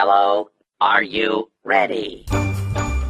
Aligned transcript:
Hello, 0.00 0.48
are 0.80 1.02
you 1.02 1.50
ready? 1.64 2.24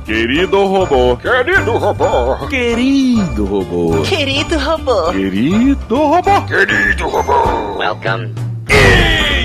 Querido 0.06 0.64
robô. 0.64 1.18
Querido 1.18 1.76
robô. 1.76 2.48
Querido 2.48 3.44
robô. 3.44 4.02
Querido 4.04 4.58
robô. 4.58 5.12
Querido 5.12 5.96
robô. 5.96 6.46
Querido 6.46 7.08
robô. 7.10 7.76
Welcome. 7.78 8.34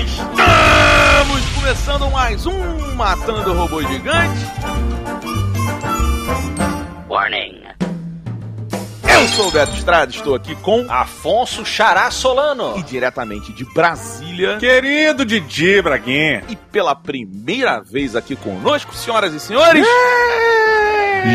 Estamos 0.06 1.50
começando 1.54 2.10
mais 2.12 2.46
um 2.46 2.94
Matando 2.96 3.52
Robô 3.52 3.82
Gigante. 3.82 4.46
Warning. 7.10 7.63
Eu 9.24 9.28
sou 9.28 9.48
o 9.48 9.50
Beto 9.50 9.72
Estrada, 9.72 10.10
estou 10.10 10.34
aqui 10.34 10.54
com 10.56 10.84
Afonso 10.86 11.64
Xará 11.64 12.10
Solano. 12.10 12.76
E 12.76 12.82
diretamente 12.82 13.54
de 13.54 13.64
Brasília. 13.64 14.58
Querido 14.58 15.24
Didi 15.24 15.80
Braguinha. 15.80 16.44
E 16.46 16.54
pela 16.54 16.94
primeira 16.94 17.80
vez 17.80 18.14
aqui 18.14 18.36
conosco, 18.36 18.94
senhoras 18.94 19.32
e 19.32 19.40
senhores. 19.40 19.86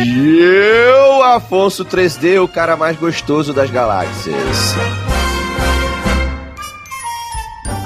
E 0.05 0.39
eu, 0.39 1.23
Afonso 1.23 1.83
3D, 1.83 2.39
o 2.39 2.47
cara 2.47 2.77
mais 2.77 2.95
gostoso 2.95 3.53
das 3.53 3.71
galáxias. 3.71 4.35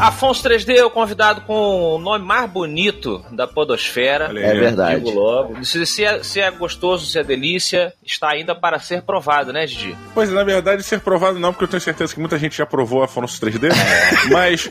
Afonso 0.04 0.44
3D 0.44 0.76
é 0.76 0.84
o 0.84 0.90
convidado 0.90 1.42
com 1.42 1.96
o 1.96 1.98
nome 1.98 2.26
mais 2.26 2.50
bonito 2.50 3.24
da 3.32 3.48
podosfera. 3.48 4.26
É 4.38 4.54
verdade. 4.54 5.02
Digo 5.02 5.18
logo. 5.18 5.64
Se, 5.64 5.86
se 5.86 6.04
é, 6.04 6.22
se 6.22 6.42
é 6.42 6.52
gostoso, 6.52 7.06
se 7.06 7.18
é 7.18 7.24
delícia, 7.24 7.94
está 8.06 8.32
ainda 8.32 8.54
para 8.54 8.78
ser 8.80 9.04
provado, 9.04 9.54
né, 9.54 9.66
Didi? 9.66 9.96
Pois 10.14 10.30
é, 10.30 10.34
na 10.34 10.44
verdade, 10.44 10.84
ser 10.84 11.00
provado 11.00 11.40
não, 11.40 11.54
porque 11.54 11.64
eu 11.64 11.70
tenho 11.70 11.80
certeza 11.80 12.14
que 12.14 12.20
muita 12.20 12.38
gente 12.38 12.58
já 12.58 12.66
provou 12.66 13.02
Afonso 13.02 13.40
3D. 13.40 13.70
mas. 14.30 14.70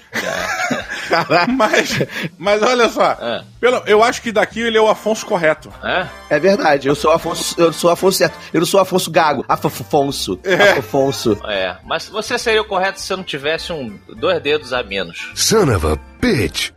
Mas. 1.49 2.03
Mas 2.39 2.63
olha 2.63 2.89
só. 2.89 3.13
É. 3.13 3.45
Pelo, 3.61 3.83
eu 3.87 4.03
acho 4.03 4.23
que 4.23 4.33
daqui 4.33 4.61
ele 4.61 4.77
é 4.77 4.81
o 4.81 4.89
Afonso 4.89 5.25
correto. 5.27 5.73
É? 5.83 6.07
É 6.31 6.39
verdade, 6.39 6.89
eu 6.89 6.95
sou 6.95 7.13
Afonso, 7.13 7.55
eu 7.59 7.73
sou 7.73 7.91
Afonso 7.91 8.19
certo. 8.19 8.37
Eu 8.53 8.61
não 8.61 8.67
sou 8.67 8.81
Afonso 8.81 9.11
Gago, 9.11 9.45
Afonso. 9.49 10.39
Afonso. 10.79 11.39
É. 11.45 11.77
Mas 11.85 12.09
você 12.09 12.39
seria 12.39 12.63
o 12.63 12.65
correto 12.65 13.01
se 13.01 13.07
você 13.07 13.17
não 13.17 13.25
tivesse 13.25 13.73
um, 13.73 13.99
dois 14.17 14.43
dedos 14.43 14.73
a 14.73 14.83
menos. 14.83 15.31
Son 15.35 15.75
of 15.75 15.87
a 15.87 15.99
bitch. 16.21 16.71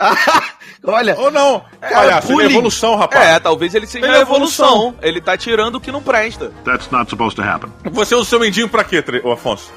Olha, 0.88 1.16
Ou 1.20 1.32
não. 1.32 1.64
Cara, 1.82 2.00
Olha, 2.00 2.22
seria 2.22 2.36
bullying. 2.38 2.50
evolução, 2.52 2.96
rapaz. 2.96 3.28
É, 3.28 3.40
talvez 3.40 3.74
ele 3.74 3.88
seja 3.88 4.06
Ele 4.06 4.16
a 4.16 4.20
é 4.20 4.22
evolução. 4.22 4.68
evolução. 4.68 4.96
Ele 5.02 5.20
tá 5.20 5.36
tirando 5.36 5.76
o 5.76 5.82
que 5.82 5.92
não 5.92 6.02
presta. 6.04 6.52
That's 6.64 6.90
not 6.92 7.10
supposed 7.10 7.36
to 7.36 7.42
happen. 7.42 7.72
Você 7.92 8.14
usa 8.14 8.22
o 8.24 8.26
seu 8.26 8.40
mendinho 8.40 8.70
pra 8.70 8.84
quê, 8.84 9.02
Tre- 9.02 9.22
ô 9.24 9.32
Afonso? 9.32 9.72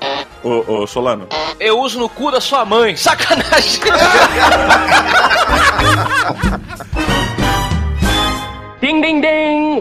Ô, 0.44 0.82
ô, 0.82 0.86
Solano? 0.86 1.26
Eu 1.58 1.80
uso 1.80 1.98
no 1.98 2.08
cu 2.08 2.30
da 2.30 2.40
sua 2.40 2.64
mãe. 2.64 2.94
Sacanagem! 2.96 3.80
ding, 8.80 9.00
ding, 9.00 9.20
ding! 9.20 9.80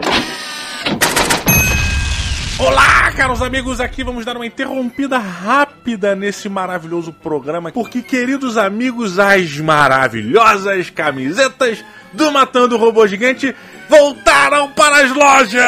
Olá, 2.58 3.12
caros 3.12 3.40
amigos, 3.40 3.80
aqui 3.80 4.02
vamos 4.02 4.24
dar 4.24 4.34
uma 4.34 4.44
interrompida 4.44 5.16
rápida 5.16 6.16
nesse 6.16 6.48
maravilhoso 6.48 7.12
programa, 7.12 7.70
porque, 7.70 8.02
queridos 8.02 8.58
amigos, 8.58 9.16
as 9.16 9.58
maravilhosas 9.58 10.90
camisetas 10.90 11.84
do 12.12 12.32
Matando 12.32 12.74
o 12.74 12.78
Robô 12.78 13.06
Gigante 13.06 13.54
voltaram 13.88 14.72
para 14.72 15.04
as 15.04 15.12
lojas! 15.12 15.62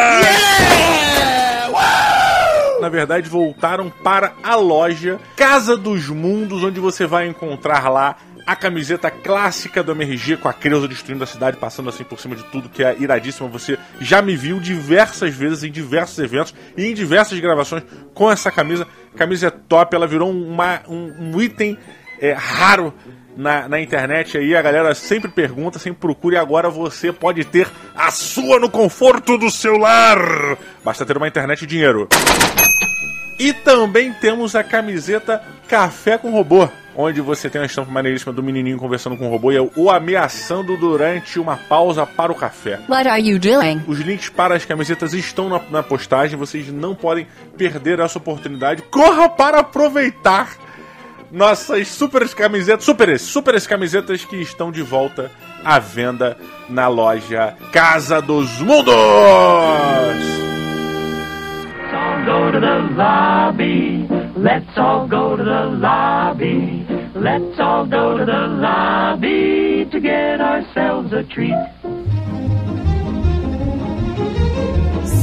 Na 2.81 2.89
verdade, 2.89 3.29
voltaram 3.29 3.89
para 4.03 4.33
a 4.43 4.57
loja 4.57 5.21
Casa 5.37 5.77
dos 5.77 6.09
Mundos, 6.09 6.65
onde 6.65 6.81
você 6.81 7.07
vai 7.07 7.29
encontrar 7.29 7.89
lá 7.89 8.17
a 8.51 8.57
camiseta 8.57 9.11
clássica 9.13 9.81
do 9.83 9.93
MRG 9.93 10.37
com 10.39 10.49
a 10.49 10.53
Creusa 10.53 10.89
destruindo 10.89 11.23
a 11.23 11.27
cidade, 11.27 11.57
passando 11.57 11.89
assim 11.89 12.03
por 12.03 12.19
cima 12.19 12.35
de 12.35 12.43
tudo, 12.45 12.69
que 12.69 12.83
é 12.83 12.97
iradíssima. 12.99 13.49
Você 13.49 13.79
já 14.01 14.21
me 14.21 14.35
viu 14.37 14.59
diversas 14.59 15.33
vezes 15.35 15.63
em 15.63 15.71
diversos 15.71 16.19
eventos 16.19 16.53
e 16.77 16.87
em 16.87 16.93
diversas 16.95 17.39
gravações 17.39 17.85
com 18.13 18.29
essa 18.29 18.51
camisa. 18.51 18.89
A 19.15 19.19
camisa 19.19 19.47
é 19.47 19.51
top, 19.51 19.95
ela 19.95 20.07
virou 20.07 20.31
uma- 20.33 20.81
um, 20.89 21.31
um 21.37 21.41
item 21.41 21.79
é, 22.21 22.33
raro 22.33 22.93
na, 23.37 23.69
na 23.69 23.81
internet 23.81 24.37
aí. 24.37 24.57
A 24.57 24.61
galera 24.63 24.95
sempre 24.97 25.31
pergunta, 25.31 25.79
sempre 25.79 26.01
procura 26.01 26.35
e 26.35 26.39
agora 26.39 26.69
você 26.69 27.13
pode 27.13 27.45
ter 27.45 27.69
a 27.95 28.11
sua 28.11 28.59
no 28.59 28.69
conforto 28.69 29.39
do 29.39 29.49
seu 29.49 29.77
lar. 29.79 30.19
Basta 30.85 31.07
ter 31.07 31.17
uma 31.17 31.29
internet 31.29 31.63
e 31.63 31.67
dinheiro. 31.67 32.09
E 33.39 33.53
também 33.53 34.13
temos 34.13 34.55
a 34.55 34.63
camiseta 34.65 35.41
Café 35.69 36.19
com 36.19 36.31
Robô, 36.33 36.69
onde 36.97 37.21
você 37.21 37.49
tem 37.49 37.61
uma 37.61 37.67
estampa 37.67 37.91
maneiríssima 37.91 38.33
do 38.33 38.43
menininho 38.43 38.79
conversando 38.79 39.17
com 39.17 39.27
o 39.27 39.31
robô 39.31 39.53
e 39.53 39.57
é 39.57 39.61
o 39.61 39.91
ameaçando 39.91 40.77
durante 40.77 41.39
uma 41.39 41.57
pausa 41.57 42.07
para 42.07 42.33
o 42.33 42.35
café. 42.35 42.81
What 42.89 43.09
are 43.09 43.23
you 43.23 43.39
doing? 43.39 43.83
Os 43.87 44.01
links 44.01 44.29
para 44.29 44.55
as 44.55 44.65
camisetas 44.65 45.13
estão 45.13 45.49
na, 45.49 45.61
na 45.71 45.83
postagem, 45.83 46.39
vocês 46.39 46.73
não 46.73 46.95
podem 46.95 47.27
perder 47.57 48.01
essa 48.01 48.19
oportunidade. 48.19 48.83
Corra 48.83 49.29
para 49.29 49.61
aproveitar 49.61 50.57
nossas 51.31 51.89
super 51.89 52.29
camisetas, 52.35 52.85
super, 52.85 53.19
super 53.19 53.67
camisetas 53.67 54.25
que 54.25 54.37
estão 54.37 54.73
de 54.73 54.83
volta 54.83 55.31
à 55.65 55.79
venda 55.79 56.37
na 56.69 56.89
loja 56.89 57.55
Casa 57.73 58.21
dos 58.21 58.61
Mundos. 58.61 58.95
all 61.93 62.25
go 62.25 62.53
to 62.53 62.61
the 62.61 62.79
lobby. 62.95 64.20
Let's 64.41 64.75
all 64.79 65.07
go 65.07 65.37
to 65.37 65.45
the 65.45 65.67
lobby. 65.67 66.87
Let's 67.15 67.61
all 67.61 67.85
go 67.85 68.17
to 68.17 68.25
the 68.25 68.47
lobby 68.49 69.87
to 69.93 70.01
get 70.01 70.41
ourselves 70.41 71.13
a 71.13 71.25
treat. 71.25 71.53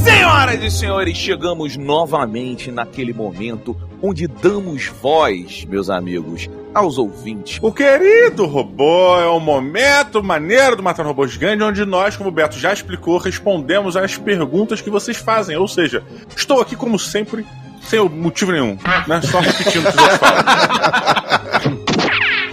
Senhoras 0.04 0.62
e 0.62 0.70
senhores, 0.70 1.18
chegamos 1.18 1.76
novamente 1.76 2.70
naquele 2.70 3.12
momento 3.12 3.76
onde 4.00 4.28
damos 4.28 4.86
voz, 4.86 5.64
meus 5.64 5.90
amigos, 5.90 6.48
aos 6.72 6.96
ouvintes. 6.96 7.58
O 7.60 7.72
querido 7.72 8.46
robô 8.46 9.18
é 9.18 9.26
o 9.26 9.40
momento 9.40 10.22
maneiro 10.22 10.76
do 10.76 10.82
Matando 10.82 11.08
Robôs 11.08 11.32
Gigante, 11.32 11.64
onde 11.64 11.84
nós, 11.84 12.16
como 12.16 12.28
o 12.28 12.32
Beto 12.32 12.56
já 12.56 12.72
explicou, 12.72 13.18
respondemos 13.18 13.96
às 13.96 14.16
perguntas 14.16 14.80
que 14.80 14.90
vocês 14.90 15.16
fazem. 15.16 15.56
Ou 15.56 15.66
seja, 15.66 16.04
estou 16.36 16.60
aqui 16.60 16.76
como 16.76 16.98
sempre, 16.98 17.44
sem 17.82 18.00
motivo 18.08 18.52
nenhum, 18.52 18.76
né? 19.06 19.20
Só 19.22 19.40
repetindo 19.40 19.86
o 19.88 19.90
que 19.92 19.96
vocês 19.98 20.16
falam. 20.18 21.78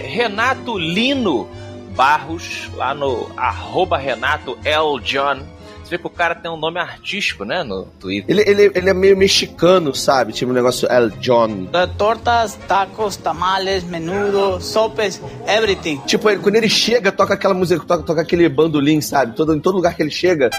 Renato 0.02 0.78
Lino 0.78 1.48
Barros, 1.94 2.70
lá 2.74 2.94
no 2.94 3.30
arroba 3.36 3.96
Renato 3.98 4.58
L. 4.64 5.00
John. 5.02 5.38
Você 5.82 5.90
vê 5.90 5.98
que 5.98 6.06
o 6.06 6.10
cara 6.10 6.34
tem 6.34 6.50
um 6.50 6.56
nome 6.56 6.80
artístico, 6.80 7.44
né, 7.44 7.62
no 7.62 7.84
Twitter. 8.00 8.24
ele, 8.36 8.50
ele, 8.50 8.72
ele 8.74 8.90
é 8.90 8.94
meio 8.94 9.16
mexicano, 9.16 9.94
sabe? 9.94 10.32
Tipo 10.32 10.50
um 10.50 10.54
negócio 10.54 10.88
El 10.90 11.10
John. 11.20 11.68
tortas, 11.96 12.58
tacos, 12.66 13.14
tamales, 13.16 13.84
menudo, 13.84 14.60
sopes, 14.60 15.20
everything. 15.46 15.98
Tipo, 16.04 16.28
ele- 16.28 16.40
quando 16.40 16.56
ele 16.56 16.68
chega, 16.68 17.12
toca 17.12 17.34
aquela 17.34 17.54
música, 17.54 17.84
toca, 17.86 18.02
toca 18.02 18.20
aquele 18.20 18.48
bandolim, 18.48 19.00
sabe? 19.00 19.36
Todo, 19.36 19.54
em 19.54 19.60
todo 19.60 19.76
lugar 19.76 19.94
que 19.94 20.02
ele 20.02 20.10
chega. 20.10 20.50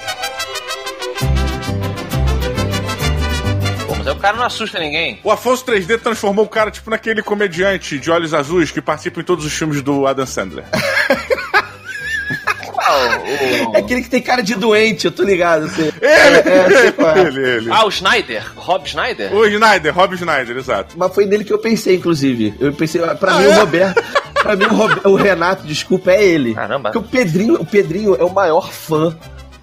O 4.18 4.20
cara 4.20 4.36
não 4.38 4.44
assusta 4.46 4.80
ninguém. 4.80 5.20
O 5.24 5.32
Afonso 5.32 5.64
3D 5.66 6.00
transformou 6.00 6.46
o 6.46 6.50
cara 6.50 6.70
tipo 6.72 6.90
naquele 6.90 7.22
comediante 7.24 7.98
de 8.00 8.12
olhos 8.12 8.34
azuis 8.34 8.72
que 8.72 8.82
participa 8.82 9.22
em 9.22 9.24
todos 9.24 9.46
os 9.46 9.54
filmes 9.54 9.82
do 9.82 10.06
Adam 10.08 10.26
Sandler. 10.26 10.66
É 13.74 13.80
aquele 13.80 14.02
que 14.02 14.10
tem 14.10 14.22
cara 14.22 14.42
de 14.42 14.56
doente, 14.56 15.06
eu 15.06 15.12
tô 15.12 15.24
ligado. 15.24 15.66
Assim. 15.66 15.84
Ele, 16.02 16.38
É, 16.50 16.70
sei 16.82 16.92
qual 16.92 17.16
é. 17.16 17.20
ele, 17.22 17.50
ele. 17.50 17.72
Ah, 17.72 17.86
o 17.86 17.92
Schneider? 17.92 18.44
Rob 18.56 18.88
Schneider? 18.88 19.34
O 19.36 19.46
Schneider, 19.46 19.94
Rob 19.94 20.18
Schneider, 20.18 20.58
exato. 20.58 20.96
Mas 20.98 21.14
foi 21.14 21.26
nele 21.26 21.44
que 21.44 21.52
eu 21.52 21.60
pensei, 21.60 21.96
inclusive. 21.96 22.54
Eu 22.60 22.72
pensei, 22.74 23.02
pra 23.02 23.34
Ah, 23.34 23.40
mim 23.40 23.46
é? 23.46 23.50
o 23.50 23.60
Roberto. 23.60 24.04
Pra 24.42 24.56
mim 24.56 24.66
o, 24.66 25.10
o 25.10 25.16
Renato, 25.16 25.64
desculpa, 25.68 26.12
é 26.12 26.24
ele. 26.24 26.54
Caramba. 26.54 26.92
Porque 26.92 26.98
o 27.06 27.10
Pedrinho, 27.10 27.56
o 27.56 27.66
Pedrinho 27.66 28.16
é 28.18 28.24
o 28.24 28.30
maior 28.30 28.72
fã 28.72 29.16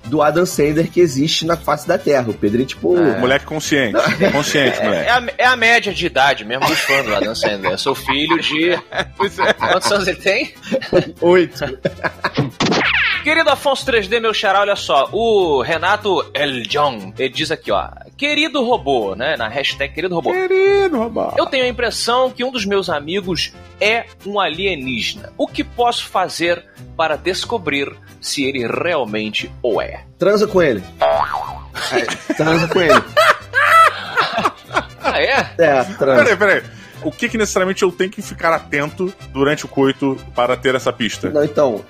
do 0.06 0.20
Adam 0.22 0.44
Sandler 0.46 0.90
que 0.90 1.00
existe 1.00 1.44
na 1.46 1.56
face 1.56 1.86
da 1.88 1.96
Terra. 1.98 2.30
O 2.30 2.34
Pedrinho, 2.34 2.66
tipo. 2.66 2.96
Moleque 2.96 3.44
consciente. 3.46 3.98
Consciente, 4.32 4.78
É, 4.80 4.84
moleque. 4.84 5.08
é 5.08 5.12
a, 5.12 5.24
é 5.38 5.46
a 5.46 5.56
média 5.56 5.92
de 5.92 6.06
idade 6.06 6.44
mesmo 6.44 6.66
dos 6.66 6.78
fãs 6.80 7.04
do 7.06 7.14
Adam 7.14 7.34
Sandler. 7.34 7.72
Eu 7.72 7.78
sou 7.78 7.94
filho 7.94 8.38
de. 8.40 8.78
Quantos 9.58 9.90
anos 9.92 10.06
ele 10.08 10.18
tem? 10.18 10.54
Oito. 11.20 11.64
Querido 13.24 13.48
Afonso 13.48 13.86
3D, 13.86 14.20
meu 14.20 14.34
xará, 14.34 14.60
olha 14.60 14.76
só. 14.76 15.08
O 15.10 15.62
Renato 15.62 16.30
El 16.34 16.60
John, 16.64 17.14
ele 17.18 17.30
diz 17.30 17.50
aqui, 17.50 17.72
ó. 17.72 17.88
Querido 18.18 18.62
robô, 18.62 19.14
né? 19.16 19.34
Na 19.34 19.48
hashtag 19.48 19.94
querido 19.94 20.14
robô. 20.14 20.30
Querido 20.30 20.98
robô. 20.98 21.32
Eu 21.34 21.46
tenho 21.46 21.64
a 21.64 21.68
impressão 21.68 22.30
que 22.30 22.44
um 22.44 22.52
dos 22.52 22.66
meus 22.66 22.90
amigos 22.90 23.54
é 23.80 24.04
um 24.26 24.38
alienígena. 24.38 25.32
O 25.38 25.46
que 25.46 25.64
posso 25.64 26.06
fazer 26.06 26.66
para 26.98 27.16
descobrir 27.16 27.90
se 28.20 28.44
ele 28.44 28.68
realmente 28.68 29.50
o 29.62 29.80
é? 29.80 30.04
Transa 30.18 30.46
com 30.46 30.60
ele. 30.60 30.84
É, 31.92 32.34
transa 32.34 32.68
com 32.68 32.80
ele. 32.80 33.04
Ah, 35.02 35.20
é? 35.20 35.50
É, 35.58 35.84
transa. 35.84 36.24
Peraí, 36.24 36.36
peraí. 36.36 36.62
O 37.04 37.10
que 37.12 37.28
que 37.28 37.38
necessariamente 37.38 37.82
eu 37.82 37.92
tenho 37.92 38.10
que 38.10 38.22
ficar 38.22 38.52
atento 38.52 39.12
durante 39.32 39.64
o 39.64 39.68
coito 39.68 40.16
para 40.34 40.56
ter 40.56 40.74
essa 40.74 40.92
pista? 40.92 41.30
Não, 41.30 41.44
então, 41.44 41.84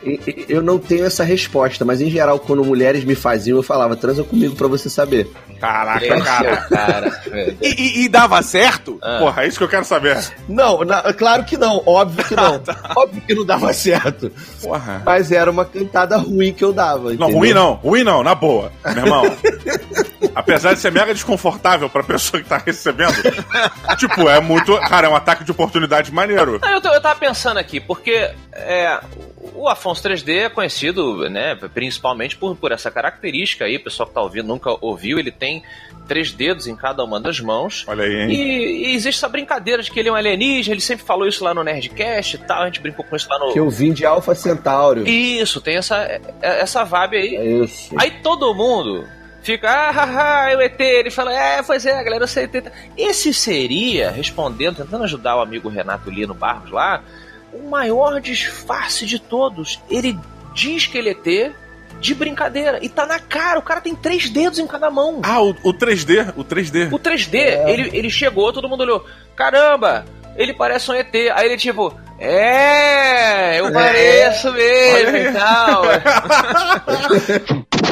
eu 0.48 0.62
não 0.62 0.78
tenho 0.78 1.04
essa 1.04 1.24
resposta, 1.24 1.84
mas 1.84 2.00
em 2.00 2.10
geral, 2.10 2.38
quando 2.38 2.64
mulheres 2.64 3.04
me 3.04 3.14
faziam, 3.14 3.56
eu 3.56 3.62
falava, 3.62 3.96
transa 3.96 4.22
comigo 4.24 4.54
pra 4.56 4.66
você 4.68 4.88
saber. 4.90 5.30
Caraca, 5.60 6.04
é 6.04 6.20
cara. 6.20 6.56
cara. 6.68 7.20
E, 7.62 7.68
e- 7.68 8.04
e 8.04 8.08
dava 8.08 8.42
certo? 8.42 8.98
Ah. 9.02 9.18
Porra, 9.20 9.44
é 9.44 9.48
isso 9.48 9.58
que 9.58 9.64
eu 9.64 9.68
quero 9.68 9.84
saber. 9.84 10.18
Não, 10.48 10.84
na- 10.84 11.12
claro 11.12 11.44
que 11.44 11.56
não, 11.56 11.82
óbvio 11.86 12.24
que 12.24 12.36
não. 12.36 12.62
Óbvio 12.96 13.22
que 13.22 13.34
não 13.34 13.44
dava 13.46 13.72
certo. 13.72 14.30
Porra. 14.62 15.02
Mas 15.04 15.32
era 15.32 15.50
uma 15.50 15.64
cantada 15.64 16.16
ruim 16.16 16.52
que 16.52 16.62
eu 16.64 16.72
dava. 16.72 17.04
Não, 17.04 17.12
entendeu? 17.14 17.36
ruim 17.38 17.54
não, 17.54 17.72
ruim 17.74 18.04
não, 18.04 18.22
na 18.22 18.34
boa, 18.34 18.70
meu 18.94 19.04
irmão. 19.04 19.24
Apesar 20.34 20.74
de 20.74 20.80
ser 20.80 20.92
mega 20.92 21.12
desconfortável 21.12 21.88
pra 21.90 22.02
pessoa 22.02 22.42
que 22.42 22.48
tá 22.48 22.58
recebendo, 22.58 23.14
tipo, 23.98 24.28
é 24.28 24.40
muito. 24.40 24.76
Cara, 24.80 25.06
é 25.06 25.10
um 25.10 25.16
ataque 25.16 25.44
de 25.44 25.50
oportunidade 25.50 26.12
maneiro. 26.12 26.58
Não, 26.60 26.70
eu, 26.70 26.80
eu 26.80 27.00
tava 27.00 27.18
pensando 27.18 27.58
aqui, 27.58 27.80
porque 27.80 28.30
é, 28.52 29.00
o 29.54 29.68
Afonso 29.68 30.02
3D 30.02 30.46
é 30.46 30.48
conhecido, 30.48 31.28
né, 31.28 31.56
principalmente 31.72 32.36
por, 32.36 32.56
por 32.56 32.72
essa 32.72 32.90
característica 32.90 33.64
aí, 33.64 33.76
o 33.76 33.84
pessoal 33.84 34.08
que 34.08 34.14
tá 34.14 34.20
ouvindo 34.20 34.46
nunca 34.46 34.70
ouviu, 34.80 35.18
ele 35.18 35.30
tem 35.30 35.62
três 36.06 36.32
dedos 36.32 36.66
em 36.66 36.76
cada 36.76 37.02
uma 37.02 37.18
das 37.20 37.40
mãos. 37.40 37.84
Olha 37.86 38.04
aí, 38.04 38.14
hein? 38.14 38.30
E, 38.30 38.86
e 38.88 38.94
existe 38.94 39.18
essa 39.18 39.28
brincadeira 39.28 39.82
de 39.82 39.90
que 39.90 39.98
ele 39.98 40.08
é 40.08 40.12
um 40.12 40.14
alienígena, 40.14 40.74
ele 40.74 40.80
sempre 40.80 41.04
falou 41.04 41.26
isso 41.26 41.42
lá 41.42 41.54
no 41.54 41.62
Nerdcast 41.64 42.36
e 42.36 42.38
tal, 42.40 42.62
a 42.62 42.66
gente 42.66 42.80
brincou 42.80 43.04
com 43.04 43.16
isso 43.16 43.28
lá 43.28 43.38
no. 43.38 43.52
Que 43.52 43.60
eu 43.60 43.70
vim 43.70 43.92
de 43.92 44.04
Alpha 44.04 44.34
Centauri. 44.34 45.02
Isso, 45.40 45.60
tem 45.60 45.76
essa, 45.76 45.96
é- 45.96 46.20
essa 46.42 46.84
vibe 46.84 47.16
aí. 47.16 47.36
É 47.36 47.44
isso. 47.64 47.94
Aí 47.96 48.10
todo 48.22 48.54
mundo 48.54 49.06
fica, 49.44 49.70
ah, 49.70 49.90
haha, 49.90 50.50
é 50.50 50.56
o 50.56 50.60
ET. 50.60 50.80
Ele 50.80 51.10
fala, 51.10 51.32
é, 51.32 51.62
pois 51.62 51.84
é, 51.86 52.02
galera, 52.02 52.24
eu 52.24 52.28
sei 52.28 52.44
ET. 52.44 52.64
Esse 52.96 53.32
seria, 53.32 54.10
respondendo, 54.10 54.76
tentando 54.78 55.04
ajudar 55.04 55.36
o 55.36 55.40
amigo 55.42 55.68
Renato 55.68 56.10
Lino 56.10 56.34
Barros 56.34 56.70
lá, 56.70 57.02
o 57.52 57.68
maior 57.68 58.20
disfarce 58.20 59.06
de 59.06 59.18
todos. 59.18 59.80
Ele 59.88 60.18
diz 60.54 60.86
que 60.86 60.98
ele 60.98 61.10
é 61.10 61.12
ET 61.12 61.52
de 62.00 62.14
brincadeira. 62.14 62.78
E 62.82 62.88
tá 62.88 63.06
na 63.06 63.18
cara, 63.20 63.58
o 63.58 63.62
cara 63.62 63.80
tem 63.80 63.94
três 63.94 64.28
dedos 64.28 64.58
em 64.58 64.66
cada 64.66 64.90
mão. 64.90 65.20
Ah, 65.22 65.40
o, 65.40 65.50
o 65.62 65.72
3D, 65.72 66.32
o 66.36 66.44
3D. 66.44 66.92
O 66.92 66.98
3D, 66.98 67.34
É. 67.38 67.70
ele, 67.70 67.90
ele 67.96 68.10
chegou, 68.10 68.52
todo 68.52 68.68
mundo 68.68 68.80
olhou, 68.80 69.06
caramba, 69.36 70.04
ele 70.36 70.52
parece 70.52 70.90
um 70.90 70.94
ET. 70.94 71.14
Aí 71.34 71.46
ele 71.46 71.56
tipo, 71.56 71.94
é, 72.18 73.60
eu 73.60 73.70
pareço 73.72 74.52
mesmo 74.52 75.08
Olha 75.08 75.18
aí. 75.18 75.28
e 75.28 75.32
tal. 75.32 75.82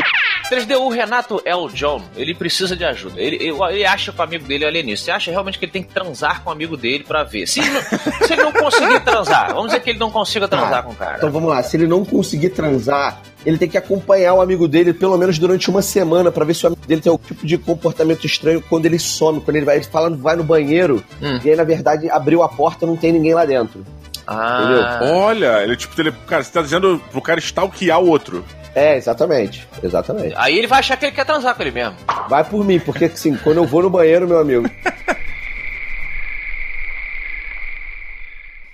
3D, 0.52 0.76
o 0.76 0.90
Renato 0.90 1.40
L. 1.46 1.68
John, 1.72 2.02
ele 2.14 2.34
precisa 2.34 2.76
de 2.76 2.84
ajuda. 2.84 3.18
Ele, 3.18 3.36
ele, 3.36 3.84
acha 3.86 4.12
que 4.12 4.20
o 4.20 4.22
amigo 4.22 4.44
dele 4.46 4.64
é 4.64 4.68
alienígena. 4.68 4.96
Você 5.04 5.10
acha 5.10 5.30
realmente 5.30 5.58
que 5.58 5.64
ele 5.64 5.72
tem 5.72 5.82
que 5.82 5.92
transar 5.92 6.42
com 6.42 6.50
o 6.50 6.52
amigo 6.52 6.76
dele 6.76 7.04
pra 7.06 7.24
ver? 7.24 7.46
Se 7.46 7.60
ele 7.60 7.70
não, 7.70 7.80
se 8.26 8.32
ele 8.32 8.42
não 8.42 8.52
conseguir 8.52 9.00
transar, 9.00 9.48
vamos 9.48 9.66
dizer 9.66 9.80
que 9.80 9.90
ele 9.90 9.98
não 9.98 10.10
consiga 10.10 10.46
transar 10.46 10.82
com 10.82 10.92
o 10.92 10.94
cara. 10.94 11.16
Então 11.16 11.30
vamos 11.30 11.48
lá, 11.48 11.62
se 11.62 11.76
ele 11.76 11.86
não 11.86 12.04
conseguir 12.04 12.50
transar, 12.50 13.22
ele 13.46 13.56
tem 13.56 13.68
que 13.68 13.78
acompanhar 13.78 14.34
o 14.34 14.42
amigo 14.42 14.68
dele 14.68 14.92
pelo 14.92 15.16
menos 15.16 15.38
durante 15.38 15.70
uma 15.70 15.80
semana 15.80 16.30
pra 16.30 16.44
ver 16.44 16.54
se 16.54 16.64
o 16.64 16.66
amigo 16.66 16.86
dele 16.86 17.00
tem 17.00 17.10
algum 17.10 17.24
tipo 17.24 17.46
de 17.46 17.56
comportamento 17.56 18.26
estranho 18.26 18.62
quando 18.68 18.84
ele 18.84 18.98
some, 18.98 19.40
quando 19.40 19.56
ele 19.56 19.64
vai 19.64 19.76
ele 19.76 19.84
fala, 19.84 20.10
vai 20.10 20.36
no 20.36 20.44
banheiro 20.44 21.02
Hum. 21.20 21.38
e 21.44 21.50
aí 21.50 21.56
na 21.56 21.64
verdade 21.64 22.10
abriu 22.10 22.42
a 22.42 22.48
porta 22.48 22.84
não 22.86 22.96
tem 22.96 23.12
ninguém 23.12 23.34
lá 23.34 23.44
dentro. 23.44 23.84
Ah, 24.26 25.00
Olha, 25.02 25.62
ele 25.62 25.76
tipo, 25.76 26.00
ele, 26.00 26.12
cara, 26.26 26.42
você 26.42 26.52
tá 26.52 26.62
dizendo 26.62 27.02
pro 27.10 27.20
cara 27.20 27.40
stalkear 27.40 28.00
o 28.00 28.08
outro. 28.08 28.44
É, 28.74 28.96
exatamente, 28.96 29.68
exatamente. 29.82 30.34
aí 30.36 30.56
ele 30.56 30.66
vai 30.66 30.78
achar 30.78 30.96
que 30.96 31.04
ele 31.04 31.12
quer 31.14 31.26
transar 31.26 31.54
com 31.54 31.62
ele 31.62 31.72
mesmo. 31.72 31.94
Vai 32.28 32.42
por 32.42 32.64
mim, 32.64 32.80
porque 32.80 33.04
assim, 33.06 33.36
quando 33.36 33.58
eu 33.58 33.66
vou 33.66 33.82
no 33.82 33.90
banheiro, 33.90 34.26
meu 34.26 34.38
amigo, 34.38 34.68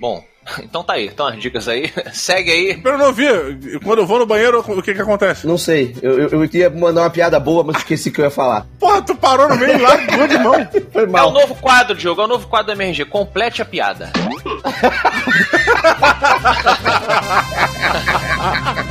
Bom, 0.00 0.24
então 0.62 0.84
tá 0.84 0.92
aí. 0.92 1.06
Então 1.08 1.26
as 1.26 1.36
dicas 1.40 1.66
aí. 1.66 1.92
Segue 2.14 2.52
aí. 2.52 2.80
Eu 2.84 2.96
não 2.96 3.12
vi. 3.12 3.26
Quando 3.82 3.98
eu 3.98 4.06
vou 4.06 4.20
no 4.20 4.26
banheiro, 4.26 4.60
o 4.66 4.80
que 4.80 4.94
que 4.94 5.02
acontece? 5.02 5.44
não 5.44 5.58
sei, 5.58 5.92
eu, 6.00 6.20
eu, 6.20 6.28
eu 6.28 6.44
ia 6.52 6.70
mandar 6.70 7.00
uma 7.02 7.10
piada 7.10 7.40
boa, 7.40 7.64
mas 7.64 7.78
esqueci 7.78 8.08
o 8.08 8.12
que 8.12 8.20
eu 8.20 8.26
ia 8.26 8.30
falar. 8.30 8.64
Porra, 8.78 9.02
tu 9.02 9.16
parou 9.16 9.48
no 9.48 9.56
meio 9.56 9.82
lá, 9.82 9.96
de 9.96 10.38
mão. 10.38 10.54
Foi 10.92 11.02
É 11.02 11.06
o 11.06 11.10
mal. 11.10 11.32
novo 11.32 11.56
quadro, 11.56 11.96
Diogo. 11.96 12.22
É 12.22 12.24
o 12.24 12.28
novo 12.28 12.46
quadro 12.46 12.68
da 12.68 12.74
MRG. 12.74 13.06
Complete 13.06 13.60
a 13.60 13.64
piada. 13.64 14.08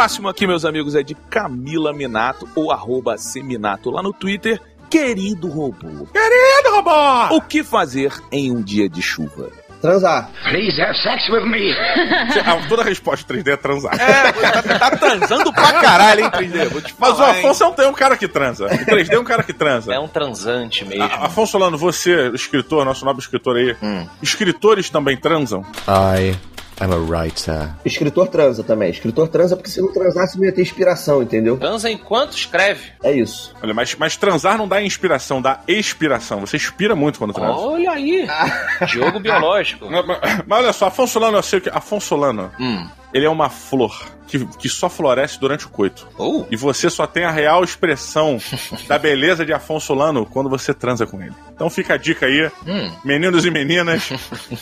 próximo 0.00 0.30
aqui, 0.30 0.46
meus 0.46 0.64
amigos, 0.64 0.94
é 0.94 1.02
de 1.02 1.14
Camila 1.14 1.92
Minato, 1.92 2.48
ou 2.56 2.72
arroba 2.72 3.18
Seminato 3.18 3.90
lá 3.90 4.02
no 4.02 4.14
Twitter. 4.14 4.58
Querido 4.88 5.46
robô, 5.46 6.06
Querido 6.06 6.74
robô! 6.74 7.36
o 7.36 7.40
que 7.42 7.62
fazer 7.62 8.10
em 8.32 8.50
um 8.50 8.62
dia 8.62 8.88
de 8.88 9.02
chuva? 9.02 9.50
Transar. 9.82 10.30
Please 10.48 10.80
have 10.80 10.96
sex 11.02 11.28
with 11.28 11.46
me. 11.46 11.74
Ah, 12.46 12.66
Toda 12.66 12.82
resposta 12.82 13.30
3D 13.34 13.48
é 13.52 13.56
transar. 13.58 13.94
É, 14.00 14.32
tá, 14.32 14.62
tá 14.62 14.96
transando 14.96 15.52
pra 15.52 15.72
caralho, 15.74 16.24
hein, 16.24 16.30
3D? 16.30 16.68
Vou 16.70 16.80
te 16.80 16.92
falar, 16.94 17.10
Mas 17.18 17.20
o 17.20 17.32
hein? 17.34 17.38
Afonso 17.44 17.64
não 17.64 17.72
tem 17.72 17.86
um 17.86 17.92
cara 17.92 18.16
que 18.16 18.26
transa. 18.26 18.66
O 18.66 18.68
3D 18.86 19.12
é 19.12 19.18
um 19.18 19.24
cara 19.24 19.42
que 19.42 19.52
transa. 19.52 19.92
É 19.92 19.98
um 19.98 20.08
transante 20.08 20.82
mesmo. 20.86 21.04
A- 21.04 21.26
Afonso 21.26 21.52
Solano, 21.52 21.76
você, 21.76 22.30
escritor, 22.34 22.84
nosso 22.86 23.04
nobre 23.04 23.20
escritor 23.22 23.56
aí, 23.56 23.76
Hum. 23.82 24.06
escritores 24.22 24.88
também 24.88 25.16
transam? 25.18 25.62
I 25.86 26.34
am 26.80 26.92
a 26.92 26.96
writer. 26.96 27.70
Escritor 27.84 28.28
transa 28.28 28.62
também. 28.64 28.90
Escritor 28.90 29.28
transa 29.28 29.56
porque 29.56 29.70
se 29.70 29.80
não 29.80 29.92
transasse 29.92 30.38
não 30.38 30.44
ia 30.44 30.52
ter 30.52 30.62
inspiração, 30.62 31.22
entendeu? 31.22 31.56
Transa 31.56 31.90
enquanto 31.90 32.32
escreve. 32.36 32.90
É 33.02 33.12
isso. 33.12 33.54
Olha, 33.62 33.74
mas, 33.74 33.94
mas 33.94 34.16
transar 34.16 34.56
não 34.58 34.66
dá 34.66 34.80
inspiração, 34.82 35.40
dá 35.42 35.60
expiração. 35.68 36.40
Você 36.40 36.56
expira 36.56 36.94
muito 36.96 37.18
quando 37.18 37.32
transa. 37.34 37.52
Olha 37.58 37.90
aí. 37.92 38.26
Jogo 38.88 39.20
biológico. 39.20 39.86
Mas, 39.90 40.06
mas- 40.06 40.20
mas 40.46 40.58
olha 40.64 40.72
só, 40.72 40.86
Afonso 40.86 41.12
Solano, 41.12 41.38
eu 41.38 41.42
sei 41.42 41.58
o 41.58 41.62
que. 41.62 41.68
Afonso 41.70 42.06
Solano, 42.08 42.50
Hum. 42.58 42.86
Ele 43.12 43.26
é 43.26 43.30
uma 43.30 43.48
flor 43.50 43.92
que, 44.26 44.46
que 44.46 44.68
só 44.68 44.88
floresce 44.88 45.40
durante 45.40 45.66
o 45.66 45.68
coito. 45.68 46.06
Oh. 46.16 46.44
E 46.50 46.56
você 46.56 46.88
só 46.88 47.04
tem 47.06 47.24
a 47.24 47.30
real 47.32 47.64
expressão 47.64 48.38
da 48.86 48.96
beleza 48.98 49.44
de 49.44 49.52
Afonso 49.52 49.86
Solano 49.88 50.24
quando 50.24 50.48
você 50.48 50.72
transa 50.72 51.04
com 51.06 51.20
ele. 51.20 51.34
Então 51.52 51.68
fica 51.68 51.94
a 51.94 51.96
dica 51.96 52.26
aí, 52.26 52.48
Hum. 52.66 52.92
meninos 53.04 53.44
e 53.44 53.50
meninas. 53.50 54.08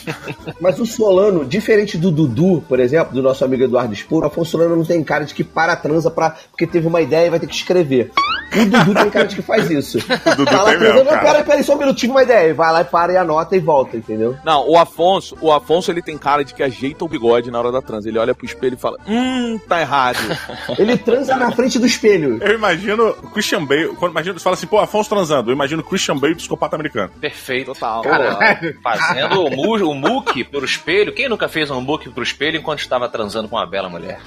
Mas 0.59 0.79
o 0.79 0.85
Solano, 0.85 1.45
diferente 1.45 1.97
do 1.97 2.09
Dudu, 2.11 2.63
por 2.67 2.79
exemplo, 2.79 3.13
do 3.13 3.21
nosso 3.21 3.45
amigo 3.45 3.63
Eduardo 3.63 3.93
Spuro, 3.95 4.25
o 4.25 4.27
Afonso 4.27 4.51
Solano 4.51 4.75
não 4.75 4.85
tem 4.85 5.03
cara 5.03 5.23
de 5.25 5.33
que 5.33 5.43
para 5.43 5.73
a 5.73 5.75
transa 5.75 6.09
pra, 6.09 6.31
porque 6.49 6.65
teve 6.65 6.87
uma 6.87 7.01
ideia 7.01 7.27
e 7.27 7.29
vai 7.29 7.39
ter 7.39 7.47
que 7.47 7.55
escrever. 7.55 8.11
O 8.51 8.65
Dudu 8.65 8.95
tem 8.95 9.09
cara 9.11 9.27
de 9.27 9.35
que 9.35 9.41
faz 9.43 9.69
isso. 9.69 9.99
Dudu 10.35 10.45
tá 10.45 10.63
lá 10.63 10.71
tem 10.71 10.79
mesmo, 10.79 11.05
cara. 11.05 11.21
pera, 11.21 11.43
pera 11.43 11.63
só 11.63 11.75
um 11.75 11.77
minuto, 11.77 11.95
tive 11.97 12.11
uma 12.11 12.23
ideia. 12.23 12.49
E 12.49 12.53
vai 12.53 12.71
lá 12.73 12.81
e 12.81 12.85
para 12.85 13.13
e 13.13 13.17
anota 13.17 13.55
e 13.55 13.59
volta, 13.59 13.95
entendeu? 13.95 14.35
Não, 14.43 14.67
o 14.67 14.75
Afonso, 14.77 15.37
o 15.39 15.51
Afonso 15.51 15.91
ele 15.91 16.01
tem 16.01 16.17
cara 16.17 16.43
de 16.43 16.55
que 16.55 16.63
ajeita 16.63 17.05
o 17.05 17.07
bigode 17.07 17.51
na 17.51 17.59
hora 17.59 17.71
da 17.71 17.81
transa. 17.81 18.09
Ele 18.09 18.17
olha 18.17 18.33
pro 18.39 18.47
espelho 18.47 18.75
e 18.75 18.77
fala: 18.77 18.97
Hum, 19.05 19.59
tá 19.67 19.81
errado. 19.81 20.17
Ele 20.79 20.97
transa 20.97 21.35
na 21.35 21.51
frente 21.51 21.77
do 21.77 21.85
espelho. 21.85 22.41
Eu 22.41 22.55
imagino 22.55 23.09
o 23.09 23.29
Christian 23.29 23.65
Bale. 23.65 23.89
Quando 23.95 24.13
imagino, 24.13 24.39
você 24.39 24.43
fala 24.43 24.55
assim, 24.55 24.65
pô, 24.65 24.79
Afonso 24.79 25.09
transando. 25.09 25.51
Eu 25.51 25.53
imagino 25.53 25.81
o 25.81 25.85
Christian 25.85 26.17
Bale 26.17 26.35
psicopata 26.35 26.75
americano. 26.75 27.11
Perfeito. 27.19 27.73
Total. 27.73 28.01
Cara, 28.01 28.59
fazendo 28.81 29.45
o, 29.45 29.49
mu 29.49 29.75
o 29.75 29.93
muque 29.93 30.43
pro 30.43 30.63
espelho. 30.63 31.13
Quem 31.13 31.29
nunca 31.29 31.47
fez 31.47 31.69
um 31.69 31.81
muque 31.81 32.09
pro 32.09 32.23
espelho 32.23 32.57
enquanto 32.57 32.79
estava 32.79 33.09
transando 33.09 33.47
com 33.49 33.57
uma 33.57 33.67
bela 33.67 33.89
mulher? 33.89 34.19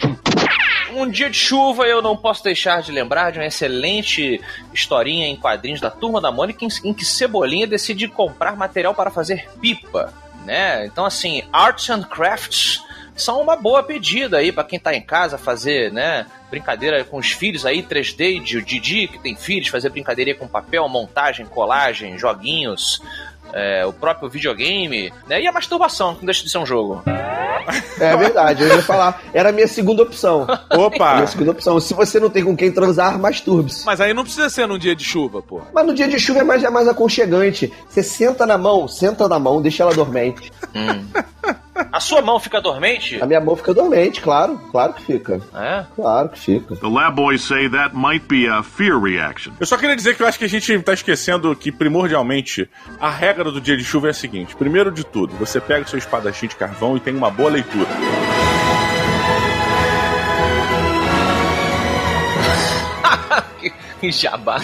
Um 0.94 1.08
dia 1.08 1.30
de 1.30 1.38
chuva, 1.38 1.86
eu 1.86 2.02
não 2.02 2.16
posso 2.16 2.44
deixar 2.44 2.82
de 2.82 2.92
lembrar 2.92 3.32
de 3.32 3.38
uma 3.38 3.46
excelente 3.46 4.40
historinha 4.74 5.26
em 5.26 5.36
quadrinhos 5.36 5.80
da 5.80 5.90
Turma 5.90 6.20
da 6.20 6.30
Mônica 6.30 6.66
em, 6.84 6.92
que 6.92 7.04
Cebolinha 7.04 7.66
decide 7.66 8.06
comprar 8.08 8.56
material 8.56 8.94
para 8.94 9.10
fazer 9.10 9.48
pipa, 9.60 10.12
né? 10.44 10.84
Então, 10.84 11.06
assim, 11.06 11.42
Arts 11.50 11.88
and 11.88 12.02
Crafts 12.02 12.82
são 13.14 13.40
uma 13.40 13.56
boa 13.56 13.82
pedida 13.82 14.38
aí 14.38 14.52
para 14.52 14.64
quem 14.64 14.78
tá 14.78 14.94
em 14.94 15.02
casa 15.02 15.38
fazer, 15.38 15.92
né? 15.92 16.26
Brincadeira 16.50 17.04
com 17.04 17.18
os 17.18 17.32
filhos 17.32 17.64
aí, 17.64 17.82
3D, 17.82 18.42
de 18.42 18.58
o 18.58 18.62
Didi 18.62 19.08
que 19.08 19.18
tem 19.18 19.36
filhos, 19.36 19.68
fazer 19.68 19.90
brincadeira 19.90 20.34
com 20.34 20.46
papel, 20.46 20.88
montagem, 20.88 21.46
colagem, 21.46 22.18
joguinhos, 22.18 23.02
é, 23.52 23.84
o 23.86 23.92
próprio 23.92 24.28
videogame, 24.28 25.12
né? 25.26 25.40
E 25.40 25.46
a 25.46 25.52
masturbação, 25.52 26.14
que 26.14 26.20
não 26.20 26.26
deixa 26.26 26.42
de 26.42 26.50
ser 26.50 26.58
um 26.58 26.66
jogo. 26.66 27.02
É 28.00 28.16
verdade, 28.16 28.62
eu 28.62 28.68
ia 28.68 28.82
falar. 28.82 29.22
Era 29.32 29.50
a 29.50 29.52
minha 29.52 29.68
segunda 29.68 30.02
opção. 30.02 30.46
Opa! 30.70 31.14
minha 31.16 31.26
segunda 31.26 31.50
opção. 31.52 31.78
Se 31.78 31.94
você 31.94 32.18
não 32.18 32.28
tem 32.28 32.44
com 32.44 32.56
quem 32.56 32.72
transar, 32.72 33.18
masturbe-se. 33.18 33.84
Mas 33.86 34.00
aí 34.00 34.12
não 34.12 34.24
precisa 34.24 34.48
ser 34.48 34.66
num 34.66 34.78
dia 34.78 34.96
de 34.96 35.04
chuva, 35.04 35.42
pô. 35.42 35.60
Mas 35.72 35.86
no 35.86 35.94
dia 35.94 36.08
de 36.08 36.18
chuva 36.18 36.40
é 36.40 36.44
mais, 36.44 36.64
é 36.64 36.70
mais 36.70 36.88
aconchegante. 36.88 37.72
Você 37.88 38.02
senta 38.02 38.44
na 38.46 38.58
mão, 38.58 38.88
senta 38.88 39.28
na 39.28 39.38
mão, 39.38 39.62
deixa 39.62 39.82
ela 39.82 39.94
dormente. 39.94 40.50
A 41.14 41.22
sua 42.02 42.20
mão 42.20 42.38
fica 42.38 42.60
dormente? 42.60 43.22
A 43.22 43.26
minha 43.26 43.40
mão 43.40 43.56
fica 43.56 43.72
dormente, 43.72 44.20
claro. 44.20 44.58
Claro 44.70 44.94
que 44.94 45.02
fica. 45.02 45.40
É? 45.54 45.84
Claro 45.94 46.28
que 46.28 46.38
fica. 46.38 46.76
The 46.76 46.88
lab 46.88 47.16
boys 47.16 47.42
say 47.42 47.68
that 47.70 47.96
might 47.96 48.26
be 48.28 48.48
a 48.48 48.62
fear 48.62 49.00
reaction. 49.00 49.52
Eu 49.58 49.66
só 49.66 49.76
queria 49.76 49.96
dizer 49.96 50.16
que 50.16 50.22
eu 50.22 50.26
acho 50.26 50.38
que 50.38 50.44
a 50.44 50.48
gente 50.48 50.78
tá 50.80 50.92
esquecendo 50.92 51.54
que, 51.56 51.72
primordialmente, 51.72 52.68
a 53.00 53.10
regra 53.10 53.50
do 53.50 53.60
dia 53.60 53.76
de 53.76 53.84
chuva 53.84 54.08
é 54.08 54.10
a 54.10 54.14
seguinte. 54.14 54.54
Primeiro 54.56 54.90
de 54.90 55.04
tudo, 55.04 55.34
você 55.36 55.60
pega 55.60 55.84
o 55.84 55.88
seu 55.88 55.98
espadachim 55.98 56.46
de 56.46 56.56
carvão 56.56 56.96
e 56.96 57.00
tem 57.00 57.14
uma 57.14 57.30
boa 57.30 57.50
leitura. 57.50 57.88
que 64.00 64.10
jabá. 64.10 64.56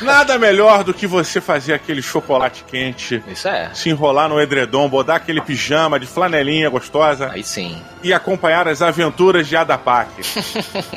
Nada 0.00 0.38
melhor 0.38 0.82
do 0.84 0.94
que 0.94 1.06
você 1.06 1.40
fazer 1.40 1.74
aquele 1.74 2.00
chocolate 2.02 2.64
quente, 2.66 3.22
Isso 3.28 3.46
é. 3.48 3.70
se 3.74 3.90
enrolar 3.90 4.28
no 4.28 4.40
edredom, 4.40 4.88
botar 4.88 5.16
aquele 5.16 5.40
pijama 5.40 6.00
de 6.00 6.06
flanelinha 6.06 6.68
gostosa 6.70 7.30
Aí 7.32 7.42
sim. 7.44 7.76
e 8.02 8.12
acompanhar 8.12 8.66
as 8.66 8.80
aventuras 8.82 9.46
de 9.46 9.56
Adapak. 9.56 10.10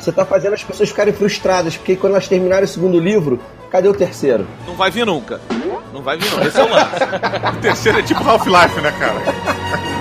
Você 0.00 0.10
tá 0.12 0.24
fazendo 0.24 0.54
as 0.54 0.64
pessoas 0.64 0.88
ficarem 0.88 1.12
frustradas, 1.12 1.76
porque 1.76 1.96
quando 1.96 2.14
elas 2.14 2.26
terminarem 2.28 2.64
o 2.64 2.68
segundo 2.68 2.98
livro, 2.98 3.40
cadê 3.70 3.88
o 3.88 3.94
terceiro? 3.94 4.46
Não 4.66 4.74
vai 4.74 4.90
vir 4.90 5.04
nunca. 5.06 5.40
Não 5.92 6.02
vai 6.02 6.16
vir 6.16 6.30
nunca. 6.30 6.46
Esse 6.46 6.60
é 6.60 6.64
o 6.64 6.68
lance. 6.70 7.56
o 7.56 7.60
terceiro 7.60 7.98
é 7.98 8.02
tipo 8.02 8.22
Half-Life, 8.28 8.80
né, 8.80 8.92
cara? 8.98 9.86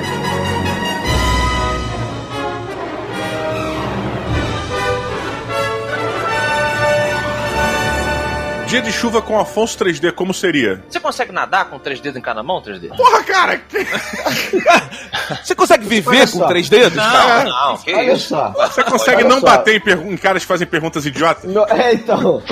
Dia 8.76 8.82
de 8.82 8.92
chuva 8.92 9.22
com 9.22 9.40
Afonso 9.40 9.78
3D, 9.80 10.12
como 10.12 10.34
seria? 10.34 10.84
Você 10.90 11.00
consegue 11.00 11.32
nadar 11.32 11.70
com 11.70 11.80
três 11.80 12.02
dedos 12.02 12.18
em 12.20 12.22
cada 12.22 12.44
mão, 12.44 12.62
três 12.62 12.78
dedos? 12.78 12.98
Porra, 12.98 13.24
cara! 13.24 13.58
que- 13.58 13.78
Você 15.42 15.56
consegue 15.56 15.86
viver 15.88 16.30
com 16.30 16.46
três 16.46 16.68
dedos? 16.68 16.98
cara? 16.98 17.46
Não, 17.46 17.70
não, 17.72 17.78
que 17.78 17.94
Olha 17.94 18.14
isso. 18.14 18.28
só. 18.30 18.50
Você 18.52 18.84
consegue 18.84 19.24
Olha 19.24 19.30
não 19.30 19.40
só. 19.40 19.46
bater 19.46 19.76
em, 19.78 19.80
pergun- 19.80 20.12
em 20.12 20.18
caras 20.18 20.42
que 20.44 20.48
fazem 20.50 20.68
perguntas 20.68 21.06
idiotas? 21.06 21.50
Não, 21.50 21.66
é, 21.68 21.94
então. 21.94 22.44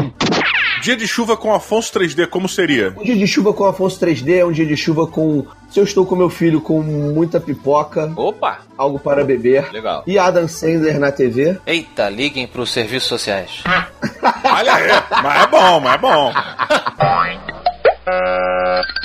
Dia 0.81 0.95
de 0.95 1.05
chuva 1.09 1.35
com 1.35 1.53
Afonso 1.53 1.91
3D, 1.91 2.25
como 2.27 2.47
seria? 2.47 2.93
Um 2.97 3.03
dia 3.03 3.17
de 3.17 3.27
chuva 3.27 3.51
com 3.53 3.65
Afonso 3.65 3.99
3D 3.99 4.37
é 4.39 4.45
um 4.45 4.51
dia 4.53 4.65
de 4.65 4.77
chuva 4.77 5.05
com. 5.05 5.45
Se 5.73 5.79
eu 5.79 5.85
estou 5.85 6.05
com 6.05 6.15
meu 6.15 6.29
filho 6.29 6.61
com 6.61 6.83
muita 6.83 7.39
pipoca, 7.39 8.13
Opa! 8.15 8.59
algo 8.77 8.99
para 8.99 9.23
beber. 9.23 9.71
Legal. 9.71 10.03
E 10.05 10.19
Adam 10.19 10.47
Sandler 10.47 10.99
na 10.99 11.11
TV. 11.11 11.59
Eita, 11.65 12.09
liguem 12.09 12.45
pros 12.45 12.71
serviços 12.71 13.09
sociais. 13.09 13.63
Olha 14.45 14.75
aí, 14.75 14.87
mas 15.23 15.41
é 15.41 15.47
bom, 15.47 15.79
mas 15.79 15.95
é 15.95 15.97
bom. 15.97 16.31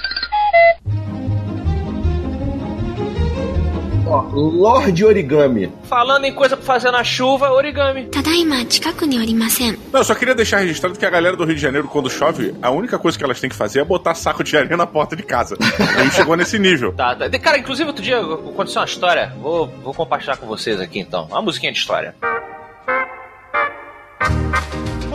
Ó, 4.09 4.23
Lorde 4.33 5.05
Origami. 5.05 5.71
Falando 5.85 6.25
em 6.25 6.33
coisa 6.33 6.57
pra 6.57 6.65
fazer 6.65 6.91
na 6.91 7.05
chuva, 7.05 7.53
origami. 7.53 8.07
Tadaima. 8.07 8.57
Não, 9.93 10.01
eu 10.01 10.05
só 10.05 10.15
queria 10.15 10.35
deixar 10.35 10.59
registrado 10.59 10.99
que 10.99 11.05
a 11.05 11.11
galera 11.11 11.37
do 11.37 11.45
Rio 11.45 11.55
de 11.55 11.61
Janeiro, 11.61 11.89
quando 11.89 12.09
chove, 12.09 12.55
a 12.63 12.71
única 12.71 12.99
coisa 12.99 13.19
que 13.19 13.25
elas 13.25 13.39
têm 13.39 13.51
que 13.51 13.57
fazer 13.57 13.81
é 13.81 13.85
botar 13.85 14.15
saco 14.15 14.43
de 14.43 14.57
areia 14.57 14.77
na 14.79 14.87
porta 14.87 15.15
de 15.15 15.23
casa. 15.23 15.59
a 15.61 16.03
gente 16.03 16.15
chegou 16.15 16.37
nesse 16.37 16.59
nível. 16.59 16.93
Tá, 16.95 17.15
tá. 17.15 17.29
Cara, 17.39 17.59
inclusive 17.59 17.87
outro 17.87 18.03
dia 18.03 18.19
aconteceu 18.19 18.81
uma 18.81 18.87
história. 18.87 19.33
Vou, 19.41 19.67
vou 19.83 19.93
compartilhar 19.93 20.37
com 20.39 20.47
vocês 20.47 20.81
aqui 20.81 20.99
então. 20.99 21.27
Uma 21.27 21.43
musiquinha 21.43 21.71
de 21.71 21.79
história. 21.79 22.15
Música 22.23 22.48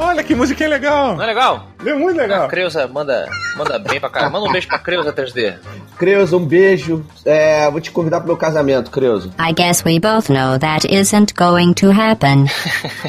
Olha 0.04 0.24
que 0.24 0.36
musiquinha 0.36 0.70
legal. 0.70 1.16
Não 1.16 1.24
é 1.24 1.28
legal? 1.28 1.68
É 1.86 1.94
muito 1.94 2.20
A 2.20 2.24
legal. 2.24 2.48
Creuza 2.48 2.88
manda, 2.88 3.26
manda 3.56 3.80
bem 3.80 4.00
pra 4.00 4.10
cá. 4.10 4.30
Manda 4.30 4.48
um 4.48 4.52
beijo 4.52 4.68
pra 4.68 4.78
Creuza 4.80 5.14
3D. 5.14 5.56
Creuza, 5.98 6.36
um 6.36 6.46
beijo. 6.46 7.06
É, 7.26 7.70
vou 7.72 7.80
te 7.80 7.90
convidar 7.90 8.20
pro 8.20 8.28
meu 8.28 8.38
casamento, 8.38 8.92
Creuza. 8.92 9.30
I 9.40 9.54
guess 9.54 9.84
we 9.86 10.00
both 10.00 10.30
know 10.30 10.60
that 10.60 10.86
isn't 10.94 11.34
going 11.36 11.74
to 11.74 11.90
happen. 11.92 12.46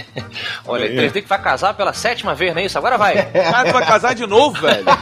Olha, 0.67 0.89
3D 0.89 1.23
que 1.23 1.29
vai 1.29 1.43
casar 1.43 1.75
pela 1.75 1.93
sétima 1.93 2.35
vez, 2.35 2.55
não 2.55 2.63
é 2.63 2.67
isso? 2.67 2.79
Agora 2.79 2.97
vai. 2.97 3.23
Cara, 3.27 3.65
tu 3.69 3.73
vai 3.73 3.87
casar 3.87 4.15
de 4.15 4.27
novo, 4.27 4.61
velho? 4.61 4.85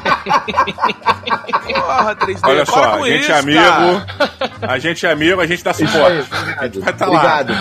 Porra, 1.75 2.17
3D. 2.17 2.41
Olha 2.45 2.65
só, 2.67 2.95
a 2.95 3.09
gente 3.09 3.21
isso, 3.21 3.33
é 3.33 3.39
amigo, 3.39 3.61
cara. 3.61 4.51
a 4.63 4.79
gente 4.79 5.07
é 5.07 5.11
amigo, 5.13 5.41
a 5.41 5.47
gente 5.47 5.63
dá 5.63 5.73
suporte. 5.73 6.29
A 6.59 6.65
gente 6.65 6.81
vai 6.81 6.93
estar 6.93 7.07
lá. 7.07 7.41
Obrigado, 7.41 7.55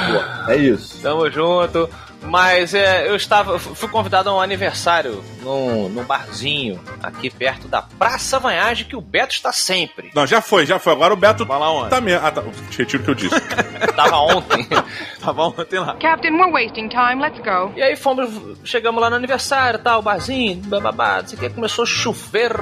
pô. 0.45 0.51
É 0.51 0.55
isso. 0.57 1.01
Tamo 1.01 1.29
junto. 1.29 1.89
Mas 2.21 2.73
é, 2.73 3.07
eu 3.07 3.15
estava. 3.15 3.57
fui 3.57 3.89
convidado 3.89 4.29
a 4.29 4.35
um 4.35 4.39
aniversário 4.39 5.23
num, 5.41 5.89
num 5.89 6.03
barzinho 6.03 6.79
aqui 7.01 7.29
perto 7.29 7.67
da 7.67 7.81
Praça 7.81 8.39
Vanhagem, 8.39 8.85
que 8.85 8.95
o 8.95 9.01
Beto 9.01 9.33
está 9.33 9.51
sempre. 9.51 10.11
Não, 10.13 10.27
já 10.27 10.39
foi, 10.39 10.65
já 10.65 10.77
foi. 10.77 10.93
Agora 10.93 11.13
o 11.13 11.17
Beto 11.17 11.45
Vai 11.45 11.59
lá 11.59 11.71
onde? 11.71 11.89
tá 11.89 11.99
mesmo. 11.99 12.25
Ah, 12.25 12.31
tá. 12.31 12.43
Retiro 12.77 13.01
o 13.01 13.05
que 13.05 13.11
eu 13.11 13.15
disse. 13.15 13.41
Tava 13.95 14.17
ontem. 14.17 14.67
Tava 15.19 15.43
ontem 15.43 15.79
lá. 15.79 15.95
Captain, 15.95 16.33
we're 16.33 16.51
wasting 16.51 16.87
time. 16.87 17.21
Let's 17.21 17.39
go. 17.39 17.73
E 17.75 17.81
aí 17.81 17.95
fomos, 17.95 18.29
chegamos 18.63 19.01
lá 19.01 19.09
no 19.09 19.15
aniversário, 19.15 19.79
tal, 19.79 20.01
barzinho, 20.01 20.57
bababá, 20.57 21.21
não 21.21 21.27
sei 21.27 21.37
o 21.37 21.41
que, 21.41 21.49
começou 21.49 21.83
a 21.83 21.87
chover 21.87 22.53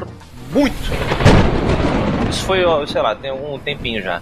muito. 0.52 0.76
Isso 2.30 2.46
foi, 2.46 2.64
sei 2.88 3.02
lá, 3.02 3.16
tem 3.16 3.32
um 3.32 3.58
tempinho 3.60 4.02
já. 4.02 4.22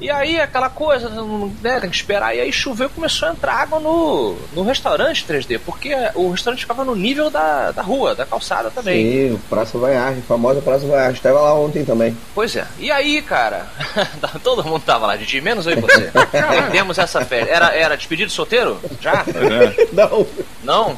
E 0.00 0.10
aí 0.10 0.40
aquela 0.40 0.70
coisa, 0.70 1.08
não- 1.08 1.52
né, 1.62 1.78
tem 1.80 1.90
que 1.90 1.96
esperar. 1.96 2.34
E 2.34 2.40
aí 2.40 2.52
choveu 2.52 2.86
e 2.86 2.90
começou 2.90 3.28
a 3.28 3.32
entrar 3.32 3.54
água 3.54 3.78
no, 3.78 4.36
no 4.52 4.62
restaurante 4.62 5.24
3D, 5.28 5.60
porque 5.64 5.94
o 6.14 6.30
restaurante 6.30 6.60
ficava 6.60 6.84
no 6.84 6.94
nível 6.96 7.28
da, 7.30 7.70
da 7.70 7.82
rua, 7.82 8.14
da 8.14 8.24
calçada 8.24 8.70
também. 8.70 9.30
Sim, 9.30 9.40
Praça 9.50 9.76
Vaiagem, 9.78 10.22
famosa 10.22 10.60
Praça 10.62 10.86
Vaiagem. 10.86 11.14
Estava 11.16 11.40
lá 11.40 11.54
ontem 11.54 11.84
também. 11.84 12.16
Pois 12.34 12.56
é. 12.56 12.66
E 12.78 12.90
aí, 12.90 13.20
cara, 13.20 13.66
todo 14.42 14.64
mundo 14.64 14.82
tava 14.84 15.06
lá, 15.06 15.16
Didi, 15.16 15.40
menos 15.40 15.66
eu 15.66 15.72
e 15.74 15.80
você. 15.80 16.10
Perdemos 16.32 16.98
essa 16.98 17.24
férias. 17.24 17.50
Era, 17.50 17.74
era 17.74 17.96
despedido 17.96 18.30
solteiro? 18.32 18.80
Já? 19.00 19.24
Não. 19.92 20.26
Não? 20.62 20.96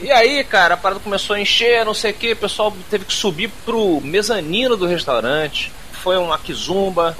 E 0.00 0.10
aí, 0.10 0.44
cara, 0.44 0.74
a 0.74 0.76
parada 0.76 1.00
começou 1.00 1.34
a 1.36 1.40
encher, 1.40 1.84
não 1.84 1.94
sei 1.94 2.10
o 2.12 2.14
que, 2.14 2.32
o 2.32 2.36
pessoal 2.36 2.72
teve 2.90 3.04
que 3.04 3.12
subir 3.12 3.50
pro 3.64 4.00
mezanino 4.02 4.76
do 4.76 4.86
restaurante. 4.86 5.72
Foi 5.92 6.16
uma 6.16 6.38
kizumba. 6.38 7.16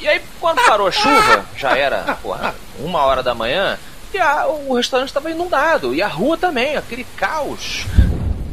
E 0.00 0.08
aí, 0.08 0.20
quando 0.40 0.56
parou 0.64 0.86
a 0.86 0.90
chuva, 0.92 1.44
já 1.56 1.76
era, 1.76 2.16
porra, 2.22 2.54
uma 2.78 3.00
hora 3.04 3.22
da 3.22 3.34
manhã, 3.34 3.78
e 4.14 4.18
a- 4.18 4.46
o 4.46 4.74
restaurante 4.74 5.08
estava 5.08 5.30
inundado. 5.30 5.94
E 5.94 6.00
a 6.02 6.08
rua 6.08 6.36
também, 6.38 6.76
aquele 6.76 7.04
caos. 7.16 7.86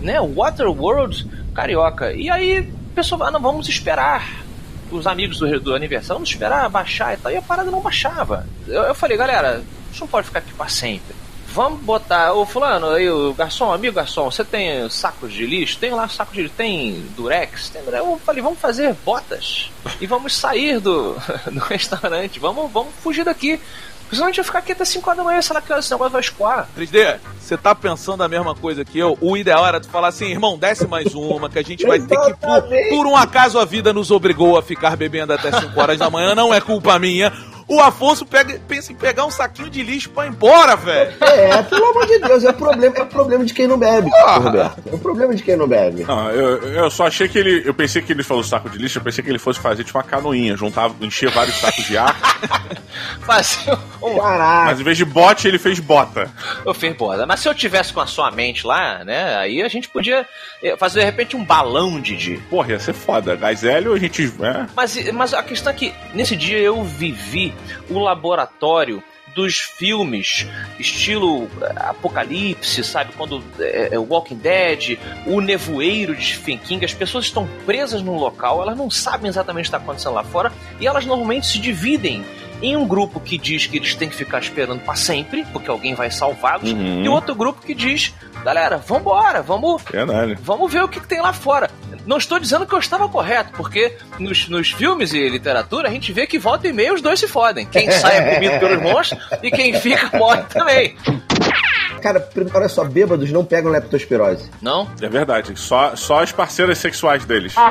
Né? 0.02 0.20
Waterworld 0.22 1.26
carioca. 1.56 2.12
E 2.14 2.30
aí, 2.30 2.60
o 2.60 2.94
pessoal, 2.94 3.24
ah, 3.24 3.32
não, 3.32 3.40
vamos 3.40 3.68
esperar. 3.70 4.46
Os 4.92 5.06
amigos 5.06 5.40
do, 5.40 5.60
do 5.60 5.76
aniversário, 5.76 6.16
vamos 6.16 6.30
esperar 6.30 6.70
baixar 6.70 7.14
e 7.14 7.18
tal. 7.18 7.32
E 7.32 7.36
a 7.36 7.42
parada 7.42 7.70
não 7.70 7.82
baixava. 7.82 8.46
Eu, 8.68 8.84
eu 8.84 8.96
falei, 8.96 9.18
galera, 9.18 9.62
isso 9.92 10.00
não 10.02 10.08
pode 10.08 10.28
ficar 10.28 10.40
aqui 10.40 10.54
pra 10.54 10.70
sempre. 10.70 11.14
Vamos 11.58 11.82
botar. 11.82 12.34
Ô 12.34 12.46
fulano, 12.46 12.92
aí, 12.92 13.10
o 13.10 13.34
garçom, 13.34 13.74
amigo 13.74 13.96
garçom, 13.96 14.30
você 14.30 14.46
tem 14.46 14.88
sacos 14.92 15.34
de 15.34 15.44
lixo? 15.44 15.80
Tem 15.80 15.90
lá 15.90 16.08
sacos 16.08 16.36
de 16.36 16.44
lixo, 16.44 16.54
tem 16.56 17.04
durex? 17.16 17.70
Tem... 17.70 17.82
Eu 17.84 18.22
falei, 18.24 18.44
vamos 18.44 18.60
fazer 18.60 18.94
botas 19.04 19.72
e 20.00 20.06
vamos 20.06 20.36
sair 20.36 20.80
do, 20.80 21.16
do 21.52 21.60
restaurante. 21.62 22.40
Vamos, 22.40 22.72
vamos 22.72 22.94
fugir 23.02 23.26
daqui. 23.26 23.60
Senão 24.12 24.26
a 24.26 24.28
gente 24.28 24.36
vai 24.36 24.46
ficar 24.46 24.60
aqui 24.60 24.72
até 24.74 24.86
5 24.86 25.10
horas 25.10 25.18
da 25.18 25.24
manhã, 25.24 25.42
sei 25.42 25.54
lá 25.56 25.62
que 25.62 25.74
esse 25.74 25.90
negócio 25.90 26.12
vai 26.12 26.22
escoar. 26.22 26.70
3D, 26.78 27.18
você 27.40 27.58
tá 27.58 27.74
pensando 27.74 28.22
a 28.22 28.28
mesma 28.28 28.54
coisa 28.54 28.86
que 28.86 29.00
eu? 29.00 29.18
O 29.20 29.36
ideal 29.36 29.66
era 29.66 29.82
tu 29.82 29.90
falar 29.90 30.10
assim, 30.10 30.26
irmão, 30.26 30.60
desce 30.60 30.86
mais 30.86 31.16
uma, 31.16 31.50
que 31.50 31.58
a 31.58 31.64
gente 31.64 31.88
vai 31.88 32.00
ter 32.00 32.16
que. 32.16 32.34
Por, 32.36 32.90
por 32.90 33.08
um 33.08 33.16
acaso 33.16 33.58
a 33.58 33.66
vida 33.66 33.92
nos 33.92 34.12
obrigou 34.12 34.60
a 34.60 34.62
ficar 34.62 34.96
bebendo 34.96 35.34
até 35.34 35.52
5 35.52 35.82
horas 35.82 35.98
da 35.98 36.08
manhã, 36.08 36.36
não 36.36 36.54
é 36.54 36.62
culpa 36.62 37.00
minha. 37.00 37.34
O 37.68 37.82
Afonso 37.82 38.26
pega, 38.26 38.60
pensa 38.66 38.94
em 38.94 38.96
pegar 38.96 39.26
um 39.26 39.32
saquinho 39.32 39.70
de 39.70 39.84
lixo 39.84 40.10
pra 40.10 40.26
ir 40.26 40.30
embora, 40.30 40.76
velho. 40.78 41.14
É, 41.20 41.62
pelo 41.64 41.86
amor 41.86 42.06
de 42.08 42.18
Deus, 42.20 42.44
é 42.46 42.50
o 42.50 42.54
problema, 42.54 42.96
é 42.98 43.04
problema 43.04 43.44
de 43.44 43.54
quem 43.54 43.68
não 43.68 43.78
bebe, 43.78 44.10
Roberto. 44.40 44.84
É 44.90 44.96
o 44.96 44.98
problema 44.98 45.36
de 45.36 45.44
quem 45.44 45.58
não 45.58 45.68
bebe. 45.68 46.04
Não, 46.06 46.32
eu, 46.32 46.64
eu 46.64 46.90
só 46.90 47.08
achei 47.08 47.28
que 47.28 47.38
ele. 47.38 47.64
Eu 47.66 47.74
pensei 47.74 48.02
que 48.02 48.12
ele 48.14 48.24
falou 48.24 48.42
saco 48.44 48.70
de 48.70 48.78
lixo, 48.78 49.00
eu 49.00 49.04
pensei 49.04 49.22
que 49.24 49.30
ele 49.30 49.38
fosse 49.40 49.60
fazer 49.60 49.84
tipo 49.84 49.98
uma 49.98 50.04
canoinha, 50.04 50.56
juntava, 50.56 50.96
enchia 51.02 51.30
vários 51.30 51.58
sacos 51.58 51.84
de 51.86 51.98
ar, 51.98 52.16
Fazer 53.22 53.78
um, 54.02 54.18
Caraca. 54.18 54.66
mas 54.66 54.80
em 54.80 54.84
vez 54.84 54.98
de 54.98 55.06
bote, 55.06 55.48
ele 55.48 55.60
fez 55.60 55.80
bota. 55.80 56.32
Eu 56.66 56.74
fiz 56.74 56.96
borda. 56.96 57.26
Mas 57.26 57.42
se 57.42 57.50
eu 57.50 57.54
tivesse 57.54 57.92
com 57.94 58.00
a 58.00 58.08
sua 58.08 58.32
mente 58.32 58.66
lá, 58.66 59.04
né? 59.04 59.36
Aí 59.38 59.62
a 59.62 59.68
gente 59.68 59.90
podia 59.90 60.26
eh, 60.64 60.76
fazer 60.78 61.02
de 61.02 61.06
repente 61.06 61.36
um 61.36 61.44
balão, 61.44 62.00
Didi. 62.00 62.38
Porra, 62.50 62.72
ia 62.72 62.80
ser 62.80 62.94
foda. 62.94 63.36
Gás 63.36 63.64
hélio, 63.64 63.94
a 63.94 64.00
gente. 64.00 64.34
É, 64.42 64.66
Mas, 64.76 65.12
mas 65.12 65.34
a 65.34 65.44
questão 65.44 65.72
é 65.72 65.76
que 65.76 65.94
nesse 66.14 66.36
dia 66.36 66.58
eu 66.60 66.84
vivi 66.84 67.54
o 67.90 68.00
laboratório 68.00 69.04
dos 69.36 69.58
filmes 69.60 70.48
estilo 70.80 71.48
eh, 71.62 71.74
Apocalipse, 71.78 72.84
sabe? 72.84 73.12
Quando 73.16 73.44
é, 73.60 73.90
é, 73.94 74.00
Walking 74.00 74.38
Dead, 74.38 74.98
o 75.28 75.40
nevoeiro 75.42 76.16
de 76.16 76.26
Stephen 76.26 76.58
King, 76.58 76.84
as 76.84 76.94
pessoas 76.94 77.26
estão 77.26 77.48
presas 77.66 78.02
num 78.02 78.16
local, 78.18 78.62
elas 78.64 78.76
não 78.76 78.90
sabem 78.90 79.30
exatamente 79.30 79.66
o 79.68 79.70
que 79.70 79.76
está 79.76 79.78
acontecendo 79.78 80.14
lá 80.16 80.24
fora 80.24 80.52
e 80.80 80.88
elas 80.88 81.06
normalmente 81.06 81.46
se 81.46 81.60
dividem 81.60 82.26
em 82.64 82.76
um 82.76 82.88
grupo 82.88 83.20
que 83.20 83.38
diz 83.38 83.68
que 83.68 83.78
eles 83.78 83.94
têm 83.94 84.10
que 84.10 84.16
ficar 84.16 84.40
esperando 84.40 84.80
para 84.84 84.96
sempre, 84.96 85.46
porque 85.54 85.70
alguém 85.70 85.94
vai 85.94 86.10
salvá-los, 86.10 86.72
Uhum. 86.72 87.04
e 87.04 87.08
outro 87.08 87.36
grupo 87.36 87.62
que 87.62 87.76
diz, 87.76 88.16
galera, 88.44 88.78
vambora, 88.78 89.44
vamos 89.44 89.84
verdade. 89.84 90.36
Vamos 90.42 90.74
ver 90.74 90.84
o 90.84 90.88
que, 90.88 91.00
que 91.00 91.08
tem 91.08 91.22
lá 91.22 91.32
fora. 91.34 91.70
Não 92.08 92.18
estou 92.18 92.40
dizendo 92.40 92.66
que 92.66 92.74
eu 92.74 92.80
estava 92.80 93.08
correto, 93.10 93.52
porque 93.58 93.98
nos, 94.18 94.48
nos 94.48 94.72
filmes 94.72 95.12
e 95.12 95.28
literatura 95.28 95.90
a 95.90 95.92
gente 95.92 96.14
vê 96.14 96.26
que 96.26 96.40
volta 96.40 96.66
e 96.68 96.72
meia 96.74 96.94
os 96.94 97.02
dois 97.02 97.20
se 97.20 97.28
fodem. 97.28 97.66
Quem 97.66 97.92
sai 97.92 98.18
é 98.18 98.36
comido 98.36 98.60
pelos 98.60 98.82
monstros 98.82 99.22
e 99.44 99.52
quem 99.52 99.74
fica 99.74 100.18
morre 100.18 100.44
também. 100.44 100.96
Cara, 102.08 102.30
olha 102.54 102.70
só, 102.70 102.86
bêbados 102.86 103.32
não 103.32 103.44
pegam 103.44 103.70
leptospirose. 103.72 104.50
Não? 104.62 104.88
É 105.02 105.10
verdade. 105.10 105.52
Só, 105.60 105.94
só 105.96 106.22
as 106.24 106.32
parceiras 106.32 106.78
sexuais 106.78 107.26
deles. 107.26 107.54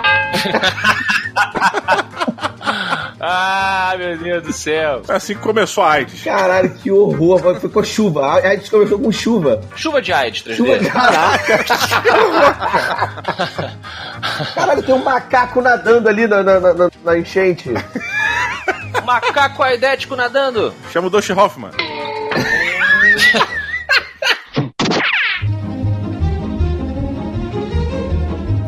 Ah, 3.18 3.94
meu 3.98 4.16
Deus 4.18 4.42
do 4.42 4.52
céu. 4.52 5.00
Foi 5.04 5.14
assim 5.16 5.34
que 5.34 5.40
começou 5.40 5.82
a 5.82 5.92
AIDS. 5.92 6.22
Caralho, 6.22 6.70
que 6.74 6.90
horror. 6.90 7.40
Foi- 7.58 7.68
com 7.70 7.82
chuva. 7.82 8.34
A 8.34 8.54
gente 8.54 8.70
começou 8.70 8.98
com 8.98 9.10
chuva. 9.10 9.62
Chuva 9.74 10.02
de 10.02 10.12
AIDS, 10.12 10.42
3D. 10.44 10.54
Chuva, 10.56 10.78
caraca. 10.90 11.64
Caralho, 14.54 14.82
tem 14.82 14.94
um 14.94 15.02
macaco 15.02 15.62
nadando 15.62 16.08
ali 16.08 16.26
na, 16.26 16.42
na, 16.42 16.60
na- 16.60 16.90
na 17.04 17.18
enchente. 17.18 17.70
Macaco 19.04 19.62
aidético 19.62 20.14
nadando. 20.14 20.74
Chama 20.92 21.06
o 21.06 21.10
Dustin 21.10 21.32
Hoffman. 21.32 21.70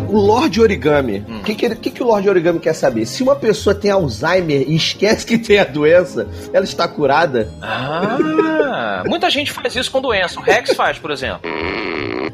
O 0.08 0.16
Lorde 0.18 0.60
Origami. 0.60 1.24
O 1.28 1.42
que, 1.42 1.54
que, 1.54 1.66
ele- 1.66 1.76
que, 1.76 1.90
que 1.90 2.02
o 2.02 2.06
Lorde 2.06 2.28
Origami 2.28 2.58
quer 2.58 2.72
saber? 2.74 3.04
Se 3.06 3.22
uma 3.22 3.36
pessoa 3.36 3.74
tem 3.74 3.90
Alzheimer 3.90 4.64
e 4.66 4.74
esquece 4.74 5.26
que 5.26 5.36
tem 5.38 5.58
a 5.58 5.64
doença, 5.64 6.26
ela 6.52 6.64
está 6.64 6.88
curada? 6.88 7.50
Ah, 7.60 8.16
muita 9.04 9.30
gente 9.30 9.52
faz 9.52 9.74
isso 9.74 9.90
com 9.90 10.00
doença. 10.00 10.38
O 10.38 10.42
Rex 10.42 10.74
faz, 10.74 10.98
por 10.98 11.10
exemplo. 11.10 11.48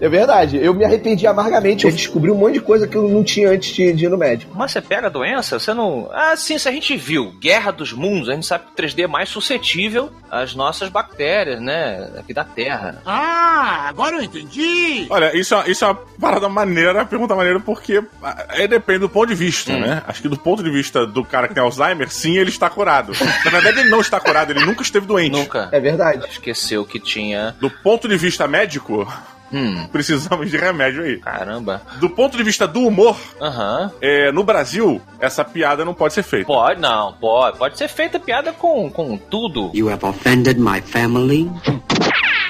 É 0.00 0.08
verdade. 0.08 0.58
Eu 0.60 0.74
me 0.74 0.84
arrependi 0.84 1.26
amargamente. 1.26 1.84
Eu 1.84 1.92
descobri 1.92 2.30
um 2.30 2.34
monte 2.34 2.54
de 2.54 2.60
coisa 2.60 2.86
que 2.86 2.96
eu 2.96 3.08
não 3.08 3.22
tinha 3.22 3.50
antes 3.50 3.74
de, 3.74 3.92
de 3.92 4.04
ir 4.04 4.08
no 4.08 4.18
médico. 4.18 4.52
Mas 4.54 4.72
você 4.72 4.80
pega 4.80 5.06
a 5.06 5.10
doença, 5.10 5.58
você 5.58 5.72
não. 5.72 6.10
Ah, 6.12 6.36
sim, 6.36 6.58
se 6.58 6.68
a 6.68 6.72
gente 6.72 6.96
viu 6.96 7.32
Guerra 7.40 7.70
dos 7.70 7.92
Mundos, 7.92 8.28
a 8.28 8.34
gente 8.34 8.46
sabe 8.46 8.64
que 8.64 8.82
o 8.82 8.84
3D 8.84 9.04
é 9.04 9.06
mais 9.06 9.28
suscetível 9.28 10.10
às 10.30 10.54
nossas 10.54 10.88
bactérias, 10.88 11.60
né? 11.60 12.10
Aqui 12.18 12.34
da 12.34 12.44
Terra. 12.44 13.00
Ah, 13.06 13.86
agora 13.88 14.16
eu 14.16 14.22
entendi. 14.22 15.06
Olha, 15.08 15.36
isso 15.36 15.54
é, 15.54 15.70
isso 15.70 15.84
é 15.84 15.88
uma 15.88 15.94
parada 16.20 16.48
maneira, 16.48 16.94
uma 16.94 17.06
pergunta 17.06 17.34
maneira, 17.34 17.60
porque 17.60 18.02
é, 18.50 18.66
depende 18.66 19.00
do 19.00 19.08
ponto 19.08 19.28
de 19.28 19.34
vista, 19.34 19.76
né? 19.76 20.02
Acho 20.06 20.22
que 20.22 20.28
do 20.28 20.36
ponto 20.36 20.62
de 20.62 20.70
vista 20.70 21.06
do 21.06 21.24
cara 21.24 21.48
que 21.48 21.54
tem 21.54 21.62
Alzheimer, 21.62 22.10
sim, 22.10 22.36
ele 22.36 22.50
está 22.50 22.68
curado. 22.68 23.12
Na 23.44 23.50
verdade, 23.50 23.80
ele 23.80 23.90
não 23.90 24.00
está 24.00 24.20
curado, 24.20 24.50
ele 24.50 24.64
nunca 24.64 24.82
esteve 24.82 25.06
doente. 25.06 25.32
Nunca. 25.32 25.68
É 25.72 25.80
verdade. 25.80 26.26
Esqueceu 26.54 26.84
que 26.86 27.00
tinha. 27.00 27.54
Do 27.60 27.68
ponto 27.68 28.06
de 28.08 28.16
vista 28.16 28.46
médico, 28.46 29.06
Hum, 29.52 29.86
precisamos 29.92 30.50
de 30.50 30.56
remédio 30.56 31.02
aí. 31.04 31.18
caramba. 31.18 31.82
Do 32.00 32.08
ponto 32.08 32.36
de 32.36 32.42
vista 32.42 32.66
do 32.66 32.80
humor, 32.86 33.16
Aham. 33.40 33.92
é, 34.00 34.32
no 34.32 34.42
Brasil, 34.42 35.00
essa 35.20 35.44
piada 35.44 35.84
não 35.84 35.94
pode 35.94 36.14
ser 36.14 36.22
feita. 36.22 36.46
Pode, 36.46 36.80
não, 36.80 37.12
pode. 37.14 37.58
Pode 37.58 37.76
ser 37.78 37.88
feita 37.88 38.18
piada 38.18 38.52
com, 38.52 38.88
com 38.90 39.16
tudo. 39.16 39.70
You 39.74 39.90
have 39.90 40.04
offended 40.04 40.58
my 40.58 40.80
family. 40.80 41.50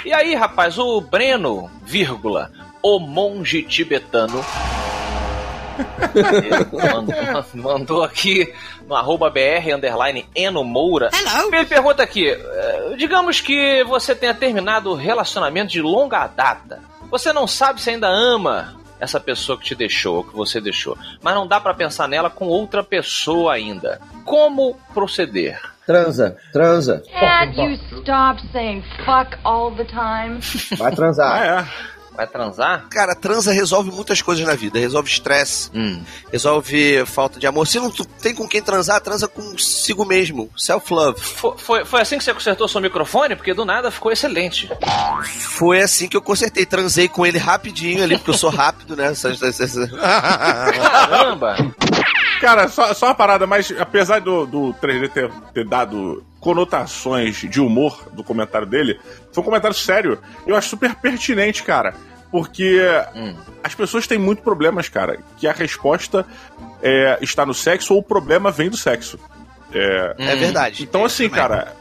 E 0.04 0.12
aí, 0.12 0.34
rapaz, 0.34 0.78
o 0.78 1.00
Breno, 1.00 1.70
vírgula, 1.84 2.50
o 2.82 2.98
monge 3.00 3.62
tibetano. 3.62 4.42
Ele 6.14 6.92
mandou, 6.92 7.44
mandou 7.54 8.02
aqui 8.04 8.52
no 8.86 8.94
arroba 8.94 9.30
BR 9.30 9.74
underline 9.74 10.26
Eno 10.34 10.64
Moura. 10.64 11.10
Ele 11.52 11.64
pergunta 11.64 12.02
aqui: 12.02 12.28
eh, 12.28 12.94
digamos 12.96 13.40
que 13.40 13.82
você 13.84 14.14
tenha 14.14 14.34
terminado 14.34 14.90
o 14.90 14.94
relacionamento 14.94 15.72
de 15.72 15.80
longa 15.82 16.26
data. 16.26 16.80
Você 17.10 17.32
não 17.32 17.46
sabe 17.46 17.80
se 17.80 17.90
ainda 17.90 18.08
ama 18.08 18.74
essa 18.98 19.20
pessoa 19.20 19.58
que 19.58 19.64
te 19.64 19.74
deixou, 19.74 20.16
ou 20.16 20.24
que 20.24 20.34
você 20.34 20.60
deixou, 20.60 20.96
mas 21.22 21.34
não 21.34 21.46
dá 21.46 21.60
pra 21.60 21.74
pensar 21.74 22.08
nela 22.08 22.30
com 22.30 22.46
outra 22.46 22.82
pessoa 22.82 23.52
ainda. 23.52 24.00
Como 24.24 24.78
proceder? 24.92 25.60
Transa, 25.86 26.36
transa. 26.50 27.02
Can't 27.12 27.60
you 27.60 27.78
stop 28.00 28.40
saying 28.52 28.82
fuck 29.04 29.36
all 29.44 29.70
the 29.72 29.84
time? 29.84 30.40
Vai 30.78 30.92
transar. 30.92 31.30
Ah, 31.30 31.46
é. 31.46 31.93
Vai 32.16 32.26
transar? 32.26 32.86
Cara, 32.90 33.14
transa 33.14 33.52
resolve 33.52 33.90
muitas 33.90 34.22
coisas 34.22 34.46
na 34.46 34.54
vida. 34.54 34.78
Resolve 34.78 35.08
estresse, 35.10 35.70
Hum. 35.74 36.02
resolve 36.30 37.04
falta 37.06 37.40
de 37.40 37.46
amor. 37.46 37.66
Se 37.66 37.78
não 37.78 37.90
tem 37.90 38.34
com 38.34 38.46
quem 38.46 38.62
transar, 38.62 39.00
transa 39.00 39.26
consigo 39.26 40.04
mesmo. 40.04 40.48
Self-love. 40.56 41.20
Foi, 41.20 41.54
foi, 41.58 41.84
foi 41.84 42.00
assim 42.00 42.18
que 42.18 42.24
você 42.24 42.32
consertou 42.32 42.68
seu 42.68 42.80
microfone? 42.80 43.34
Porque 43.34 43.52
do 43.52 43.64
nada 43.64 43.90
ficou 43.90 44.12
excelente. 44.12 44.70
Foi 45.40 45.80
assim 45.82 46.08
que 46.08 46.16
eu 46.16 46.22
consertei. 46.22 46.64
Transei 46.64 47.08
com 47.08 47.26
ele 47.26 47.38
rapidinho 47.38 48.02
ali, 48.04 48.16
porque 48.16 48.30
eu 48.30 48.34
sou 48.38 48.50
rápido, 48.50 48.94
né? 48.96 49.12
Caramba! 50.80 51.56
Cara, 52.40 52.68
só, 52.68 52.92
só 52.94 53.06
uma 53.06 53.14
parada, 53.14 53.46
mas 53.46 53.72
apesar 53.78 54.20
do, 54.20 54.46
do 54.46 54.74
3D 54.82 55.08
ter, 55.10 55.30
ter 55.52 55.66
dado 55.66 56.22
conotações 56.44 57.36
de 57.36 57.58
humor 57.58 58.06
do 58.12 58.22
comentário 58.22 58.66
dele, 58.66 59.00
foi 59.32 59.40
um 59.42 59.44
comentário 59.46 59.74
sério. 59.74 60.18
Eu 60.46 60.54
acho 60.54 60.68
super 60.68 60.94
pertinente, 60.94 61.62
cara. 61.62 61.94
Porque 62.30 62.78
Hum. 63.14 63.34
as 63.62 63.74
pessoas 63.74 64.06
têm 64.06 64.18
muito 64.18 64.42
problemas, 64.42 64.88
cara. 64.90 65.18
Que 65.38 65.46
a 65.48 65.52
resposta 65.52 66.26
é, 66.82 67.16
está 67.22 67.46
no 67.46 67.54
sexo 67.54 67.94
ou 67.94 68.00
o 68.00 68.02
problema 68.02 68.50
vem 68.50 68.68
do 68.68 68.76
sexo. 68.76 69.18
É, 69.72 70.14
É 70.18 70.36
verdade. 70.36 70.82
então, 70.82 71.00
Tem 71.00 71.06
assim, 71.06 71.28
cara, 71.30 71.72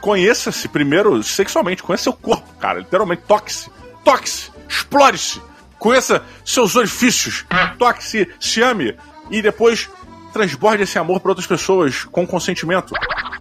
conheça-se 0.00 0.66
primeiro 0.66 1.22
sexualmente, 1.22 1.80
conheça 1.82 2.04
seu 2.04 2.12
corpo, 2.12 2.48
cara. 2.58 2.80
Literalmente, 2.80 3.22
toque-se, 3.28 3.70
toque-se, 4.02 4.50
explore-se, 4.68 5.40
conheça 5.78 6.24
seus 6.44 6.74
orifícios, 6.74 7.46
toque-se, 7.78 8.28
se 8.40 8.60
ame 8.62 8.96
e 9.30 9.40
depois 9.40 9.88
transborde 10.32 10.82
esse 10.82 10.98
amor 10.98 11.20
para 11.20 11.30
outras 11.30 11.46
pessoas 11.46 12.04
com 12.04 12.26
consentimento. 12.26 12.92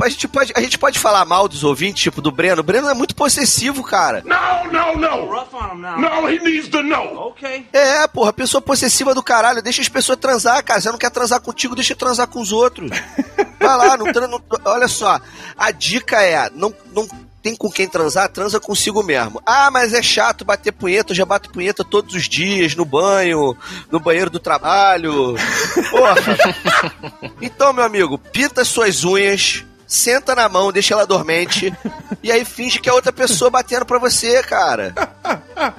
A 0.01 0.09
gente, 0.09 0.27
pode, 0.27 0.53
a 0.55 0.61
gente 0.61 0.77
pode 0.77 0.99
falar 0.99 1.25
mal 1.25 1.47
dos 1.47 1.63
ouvintes, 1.63 2.03
tipo 2.03 2.21
do 2.21 2.31
Breno. 2.31 2.61
O 2.61 2.63
Breno 2.63 2.87
é 2.89 2.93
muito 2.93 3.15
possessivo, 3.15 3.83
cara. 3.83 4.23
No, 4.23 4.71
no. 4.71 5.97
No, 5.97 6.29
he 6.29 6.39
needs 6.39 6.67
to 6.69 6.83
know. 6.83 7.29
Okay. 7.29 7.65
É, 7.73 8.07
porra, 8.07 8.31
pessoa 8.31 8.61
possessiva 8.61 9.13
do 9.15 9.23
caralho. 9.23 9.61
Deixa 9.61 9.81
as 9.81 9.89
pessoas 9.89 10.17
transar, 10.19 10.63
cara. 10.63 10.79
Você 10.79 10.91
não 10.91 10.97
quer 10.97 11.09
transar 11.11 11.41
contigo, 11.41 11.75
deixa 11.75 11.95
transar 11.95 12.27
com 12.27 12.39
os 12.41 12.51
outros. 12.51 12.89
Vai 13.59 13.77
lá, 13.77 13.97
não, 13.97 14.11
tran- 14.13 14.27
não- 14.27 14.41
olha 14.65 14.87
só. 14.87 15.19
A 15.57 15.71
dica 15.71 16.21
é: 16.21 16.49
não, 16.53 16.73
não 16.93 17.07
tem 17.41 17.55
com 17.55 17.69
quem 17.71 17.87
transar, 17.87 18.29
transa 18.29 18.59
consigo 18.59 19.01
mesmo. 19.03 19.41
Ah, 19.45 19.69
mas 19.71 19.93
é 19.93 20.01
chato 20.01 20.45
bater 20.45 20.71
punheta. 20.73 21.11
Eu 21.11 21.15
já 21.17 21.25
bato 21.25 21.49
punheta 21.49 21.83
todos 21.83 22.13
os 22.13 22.27
dias, 22.29 22.75
no 22.75 22.85
banho, 22.85 23.57
no 23.91 23.99
banheiro 23.99 24.29
do 24.29 24.39
trabalho. 24.39 25.35
Porra. 25.89 26.15
Então, 27.41 27.73
meu 27.73 27.83
amigo, 27.83 28.17
pinta 28.17 28.63
suas 28.63 29.03
unhas. 29.03 29.63
Senta 29.87 30.35
na 30.35 30.49
mão, 30.49 30.71
deixa 30.71 30.93
ela 30.93 31.07
dormente. 31.07 31.73
e 32.21 32.31
aí 32.31 32.43
finge 32.43 32.79
que 32.79 32.89
é 32.89 32.93
outra 32.93 33.11
pessoa 33.13 33.49
batendo 33.49 33.85
pra 33.85 33.97
você, 33.97 34.43
cara. 34.43 34.93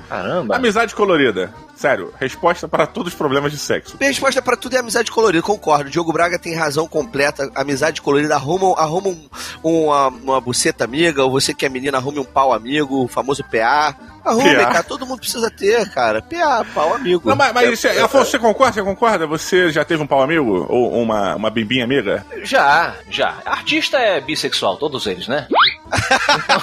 Caramba! 0.08 0.56
Amizade 0.56 0.94
colorida. 0.94 1.52
Sério, 1.76 2.12
resposta 2.18 2.66
para 2.66 2.86
todos 2.88 3.12
os 3.12 3.16
problemas 3.18 3.52
de 3.52 3.58
sexo. 3.58 3.96
Minha 4.00 4.10
resposta 4.10 4.42
pra 4.42 4.56
tudo 4.56 4.74
é 4.74 4.80
amizade 4.80 5.12
colorida, 5.12 5.40
concordo. 5.42 5.88
Diogo 5.88 6.12
Braga 6.12 6.36
tem 6.36 6.56
razão 6.56 6.88
completa. 6.88 7.48
Amizade 7.54 8.02
colorida, 8.02 8.34
arruma, 8.34 8.74
arruma 8.76 9.10
um- 9.10 9.28
uma, 9.62 10.08
uma 10.08 10.40
buceta 10.40 10.82
amiga, 10.82 11.22
ou 11.22 11.30
você 11.30 11.54
que 11.54 11.64
é 11.64 11.68
menina, 11.68 11.98
arrume 11.98 12.18
um 12.18 12.24
pau 12.24 12.52
amigo, 12.52 13.04
o 13.04 13.08
famoso 13.08 13.44
PA. 13.44 13.94
Arrume, 14.24 14.56
PA. 14.56 14.66
cara, 14.66 14.82
todo 14.82 15.06
mundo 15.06 15.20
precisa 15.20 15.50
ter, 15.50 15.88
cara. 15.90 16.20
PA, 16.20 16.64
pau 16.74 16.94
amigo. 16.94 17.28
Não, 17.28 17.36
mas, 17.36 17.52
mas 17.52 17.70
isso 17.72 17.86
é- 17.88 17.96
É- 17.98 18.02
Afonso, 18.02 18.30
você 18.30 18.38
concorda? 18.38 18.72
Você 18.74 18.82
concorda? 18.82 19.26
Você 19.26 19.70
já 19.72 19.84
teve 19.84 20.02
um 20.02 20.06
pau 20.06 20.22
amigo? 20.22 20.66
Ou 20.68 21.00
uma, 21.02 21.34
uma 21.36 21.50
bimbinha 21.50 21.84
amiga? 21.84 22.24
Já, 22.42 22.94
já. 23.10 23.38
Artista 23.46 23.96
é 23.98 24.20
bissexual, 24.20 24.76
todos 24.76 25.06
eles, 25.06 25.26
né? 25.28 25.46
Então, 26.50 26.60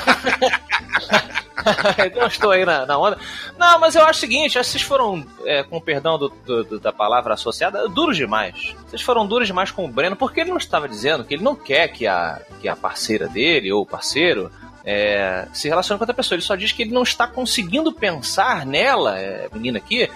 então 2.05 2.21
eu 2.21 2.27
estou 2.27 2.51
aí 2.51 2.65
na, 2.65 2.85
na 2.85 2.97
onda. 2.97 3.17
Não, 3.57 3.79
mas 3.79 3.95
eu 3.95 4.03
acho 4.03 4.17
o 4.17 4.21
seguinte, 4.21 4.57
vocês 4.57 4.83
foram, 4.83 5.25
é, 5.45 5.63
com 5.63 5.77
o 5.77 5.81
perdão 5.81 6.17
do- 6.17 6.29
do- 6.45 6.63
do- 6.63 6.79
da 6.79 6.91
palavra 6.93 7.33
associada, 7.33 7.87
duros 7.89 8.15
demais. 8.17 8.75
Vocês 8.87 9.01
foram 9.01 9.25
duros 9.25 9.47
demais 9.47 9.71
com 9.71 9.85
o 9.85 9.87
Breno, 9.87 10.15
porque 10.15 10.41
ele 10.41 10.51
não 10.51 10.57
estava 10.57 10.87
dizendo 10.87 11.23
que 11.23 11.33
ele 11.33 11.43
não 11.43 11.55
quer 11.55 11.87
que 11.87 12.05
a, 12.05 12.39
que 12.61 12.67
a 12.67 12.75
parceira 12.75 13.27
dele, 13.27 13.71
ou 13.71 13.81
o 13.81 13.85
parceiro, 13.85 14.51
é, 14.85 15.47
se 15.51 15.67
relacione 15.67 15.97
com 15.97 16.03
outra 16.03 16.13
pessoa. 16.15 16.35
Ele 16.35 16.41
só 16.43 16.55
diz 16.55 16.71
que 16.71 16.83
ele 16.83 16.93
não 16.93 17.03
está 17.03 17.27
conseguindo 17.27 17.91
pensar 17.91 18.65
nela, 18.65 19.17
é, 19.19 19.47
menina 19.51 19.77
aqui, 19.79 20.09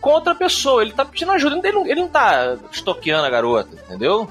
com 0.00 0.10
outra 0.10 0.34
pessoa. 0.34 0.82
Ele 0.82 0.92
tá 0.92 1.04
pedindo 1.04 1.32
ajuda. 1.32 1.56
Ele 1.56 1.72
não, 1.72 1.86
ele 1.86 2.00
não 2.00 2.08
tá 2.08 2.56
estoqueando 2.72 3.26
a 3.26 3.30
garota, 3.30 3.70
entendeu? 3.86 4.26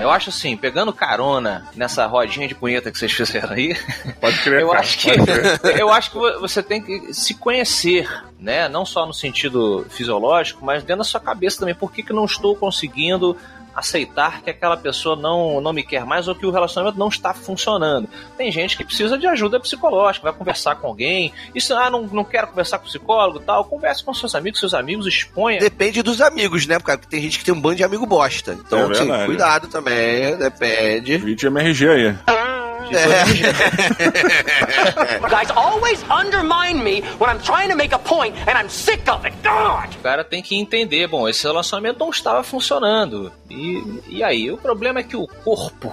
Eu 0.00 0.10
acho 0.10 0.30
assim, 0.30 0.56
pegando 0.56 0.92
carona 0.92 1.66
nessa 1.74 2.06
rodinha 2.06 2.46
de 2.48 2.54
punheta 2.54 2.90
que 2.90 2.98
vocês 2.98 3.12
fizeram 3.12 3.52
aí, 3.52 3.76
Pode 4.20 4.38
crer, 4.42 4.60
eu 4.62 4.68
cara, 4.68 4.80
acho 4.80 4.98
que 4.98 5.16
pode 5.16 5.58
crer. 5.58 5.78
eu 5.80 5.90
acho 5.92 6.10
que 6.10 6.18
vo- 6.18 6.40
você 6.40 6.62
tem 6.62 6.80
que 6.82 7.12
se 7.14 7.34
conhecer, 7.34 8.08
né? 8.38 8.68
Não 8.68 8.84
só 8.84 9.06
no 9.06 9.14
sentido 9.14 9.86
fisiológico, 9.90 10.64
mas 10.64 10.82
dentro 10.82 10.98
da 10.98 11.04
sua 11.04 11.20
cabeça 11.20 11.60
também. 11.60 11.74
Por 11.74 11.92
que, 11.92 12.02
que 12.02 12.12
eu 12.12 12.16
não 12.16 12.24
estou 12.24 12.54
conseguindo 12.56 13.36
aceitar 13.76 14.42
que 14.42 14.50
aquela 14.50 14.76
pessoa 14.76 15.14
não, 15.14 15.60
não 15.60 15.72
me 15.72 15.82
quer 15.82 16.04
mais 16.04 16.26
ou 16.26 16.34
que 16.34 16.46
o 16.46 16.50
relacionamento 16.50 16.98
não 16.98 17.08
está 17.08 17.34
funcionando? 17.34 18.08
Tem 18.36 18.50
gente 18.50 18.76
que 18.76 18.84
precisa 18.84 19.18
de 19.18 19.26
ajuda 19.26 19.60
psicológica, 19.60 20.24
vai 20.24 20.32
conversar 20.32 20.76
com 20.76 20.86
alguém. 20.88 21.32
Isso, 21.54 21.74
ah, 21.74 21.90
não, 21.90 22.02
não 22.02 22.24
quero 22.24 22.48
conversar 22.48 22.78
com 22.78 22.86
psicólogo 22.86 23.40
e 23.40 23.42
tal. 23.42 23.64
Converse 23.64 24.02
com 24.02 24.14
seus 24.14 24.34
amigos, 24.34 24.58
seus 24.60 24.74
amigos, 24.74 25.06
exponha. 25.06 25.60
Depende 25.60 26.02
dos 26.02 26.20
amigos, 26.20 26.66
né? 26.66 26.78
Porque 26.78 27.06
tem 27.06 27.20
gente 27.20 27.38
que 27.38 27.44
tem 27.44 27.54
um 27.54 27.60
bando 27.60 27.76
de 27.76 27.84
amigo 27.84 28.06
bosta. 28.06 28.54
Então, 28.54 28.88
É 28.88 28.92
assim, 28.92 29.26
cuidado 29.26 29.68
também, 29.68 30.36
depende. 30.36 31.18
Vídeo 31.18 31.48
MRG 31.48 31.88
aí. 31.88 32.16
You 35.22 35.28
guys 35.28 35.50
always 35.50 36.02
undermine 36.10 36.82
me 36.82 37.02
when 37.18 37.30
I'm 37.30 37.40
trying 37.40 37.70
to 37.70 37.76
make 37.76 37.92
a 37.94 37.98
point, 37.98 38.34
and 38.46 38.56
I'm 38.58 38.68
sick 38.68 39.08
of 39.10 39.24
it. 39.26 39.34
God! 39.42 39.94
O 39.98 40.02
cara 40.02 40.24
tem 40.24 40.42
que 40.42 40.56
entender, 40.56 41.06
bom, 41.06 41.28
esse 41.28 41.46
relacionamento 41.46 41.98
não 41.98 42.10
estava 42.10 42.42
funcionando. 42.42 43.32
E, 43.50 44.00
e 44.08 44.22
aí, 44.22 44.50
o 44.50 44.56
problema 44.56 45.00
é 45.00 45.02
que 45.02 45.16
o 45.16 45.26
corpo, 45.26 45.92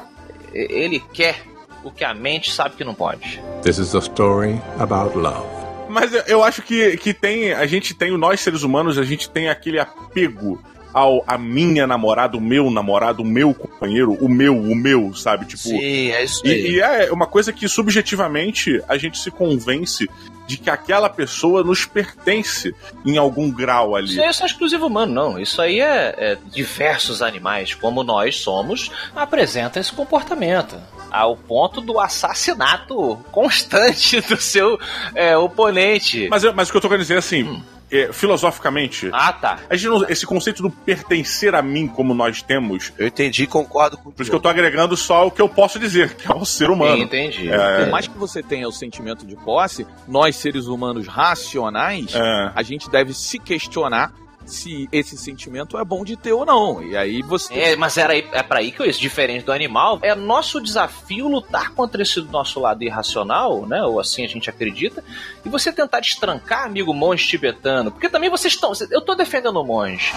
ele 0.54 1.00
quer 1.14 1.42
o 1.84 1.92
que 1.92 2.04
a 2.04 2.14
mente 2.14 2.52
sabe 2.52 2.76
que 2.76 2.84
não 2.84 2.94
pode. 2.94 3.42
This 3.62 3.78
is 3.78 3.96
a 3.96 4.00
story 4.00 4.62
about 4.80 5.18
love. 5.18 5.46
Mas 5.90 6.14
eu- 6.14 6.24
eu 6.28 6.44
acho 6.44 6.62
que, 6.62 6.98
que 6.98 7.14
tem. 7.14 7.54
A 7.54 7.66
gente 7.66 7.94
tem, 7.94 8.18
nós 8.18 8.40
seres 8.40 8.64
humanos, 8.64 8.98
a 8.98 9.04
gente 9.04 9.30
tem 9.30 9.50
aquele 9.50 9.80
apego 9.80 10.62
ao 10.94 11.24
a 11.26 11.38
minha 11.38 11.88
namorada, 11.88 12.38
o 12.38 12.42
meu 12.42 12.70
namorado, 12.70 13.24
o 13.24 13.26
meu 13.26 13.54
companheiro, 13.54 14.14
o 14.22 14.30
meu, 14.30 14.58
o 14.58 14.76
meu, 14.76 15.14
sabe? 15.16 15.46
Tipo. 15.46 15.64
Sim, 15.64 16.12
é 16.12 16.24
isso 16.24 16.46
E, 16.46 16.52
aí. 16.52 16.72
e 16.72 16.82
é 16.82 17.12
uma 17.12 17.26
coisa 17.26 17.52
que 17.52 17.68
subjetivamente 17.68 18.82
a 18.88 18.98
gente 18.98 19.18
se 19.18 19.32
convence 19.32 20.08
de 20.46 20.58
que 20.58 20.70
aquela 20.70 21.10
pessoa 21.10 21.64
nos 21.64 21.86
pertence 21.86 22.76
em 23.06 23.18
algum 23.18 23.50
grau 23.50 23.96
ali. 23.96 24.10
Isso 24.10 24.22
aí 24.22 24.28
é 24.28 24.46
exclusivo 24.46 24.88
humano, 24.88 25.14
não. 25.14 25.40
Isso 25.40 25.62
aí 25.62 25.80
é, 25.80 26.16
é 26.18 26.38
diversos 26.52 27.22
animais, 27.22 27.74
como 27.74 28.04
nós 28.04 28.36
somos, 28.38 28.92
apresentam 29.16 29.82
esse 29.82 29.92
comportamento. 29.94 30.76
Ao 31.10 31.38
ponto 31.38 31.80
do 31.80 32.00
assassinato 32.00 33.18
constante 33.32 34.20
do 34.28 34.36
seu 34.36 34.80
é, 35.16 35.38
oponente. 35.38 36.28
Mas, 36.30 36.44
mas 36.54 36.68
o 36.68 36.72
que 36.72 36.78
eu 36.78 36.82
tô 36.82 36.90
querendo 36.90 37.04
dizer 37.04 37.16
é 37.16 37.20
assim, 37.20 37.64
é, 37.96 38.12
filosoficamente. 38.12 39.10
Ah, 39.14 39.32
tá. 39.34 39.60
A 39.70 39.76
gente 39.76 39.88
não- 39.90 40.10
esse 40.10 40.26
conceito 40.26 40.62
do 40.64 40.70
pertencer 40.70 41.56
a 41.56 41.62
mim 41.62 41.88
como 41.88 42.14
nós 42.14 42.42
temos. 42.42 42.92
Eu 42.98 43.08
entendi, 43.08 43.46
concordo 43.48 43.98
com 43.98 44.12
Por 44.12 44.22
isso 44.22 44.32
que 44.32 44.36
eu 44.36 44.40
tô 44.42 44.50
agregando 44.50 44.98
só 44.98 45.28
o 45.28 45.32
que 45.32 45.42
eu 45.42 45.48
posso 45.50 45.78
dizer, 45.80 46.16
que 46.16 46.32
é 46.32 46.36
o 46.36 46.46
ser 46.46 46.70
humano. 46.70 47.02
Entendi. 47.02 47.50
É, 47.52 47.84
Por 47.84 47.92
mais 47.92 48.08
que 48.08 48.18
você 48.18 48.42
tenha 48.44 48.68
o 48.68 48.72
sentimento 48.72 49.26
de 49.26 49.36
posse, 49.36 49.86
nós 50.08 50.36
seres 50.36 50.66
humanos 50.68 51.08
racionais, 51.08 52.14
É. 52.16 52.52
a 52.56 52.62
gente 52.64 52.90
deve 52.90 53.14
se 53.14 53.38
questionar 53.40 54.12
se 54.46 54.88
esse 54.92 55.18
sentimento 55.18 55.78
é 55.78 55.84
bom 55.84 56.04
de 56.04 56.16
ter 56.16 56.34
ou 56.34 56.46
não. 56.46 56.84
E 56.84 56.96
aí 56.96 57.22
você. 57.22 57.54
É, 57.54 57.76
mas 57.76 57.98
era 57.98 58.16
é 58.16 58.44
para 58.44 58.60
aí 58.60 58.72
que 58.72 58.82
eu 58.82 58.86
isso, 58.86 59.00
diferente 59.00 59.46
do 59.46 59.52
animal, 59.52 60.00
é 60.02 60.14
nosso 60.16 60.62
desafio 60.62 61.28
lutar 61.28 61.72
contra 61.72 62.02
esse 62.02 62.22
nosso 62.22 62.60
lado 62.60 62.84
irracional, 62.84 63.66
né? 63.66 63.84
Ou 63.84 64.00
assim 64.00 64.24
a 64.24 64.28
gente 64.28 64.50
acredita, 64.50 65.04
e 65.46 65.50
você 65.50 65.72
tentar 65.72 66.00
destrancar, 66.00 66.66
amigo 66.66 66.94
monge 66.94 67.28
tibetano, 67.28 67.92
porque 67.92 68.10
também 68.10 68.30
vocês 68.30 68.54
estão, 68.54 68.72
eu 68.92 69.02
tô 69.02 69.16
defendendo 69.16 69.60
o 69.60 69.64
monge. 69.64 70.14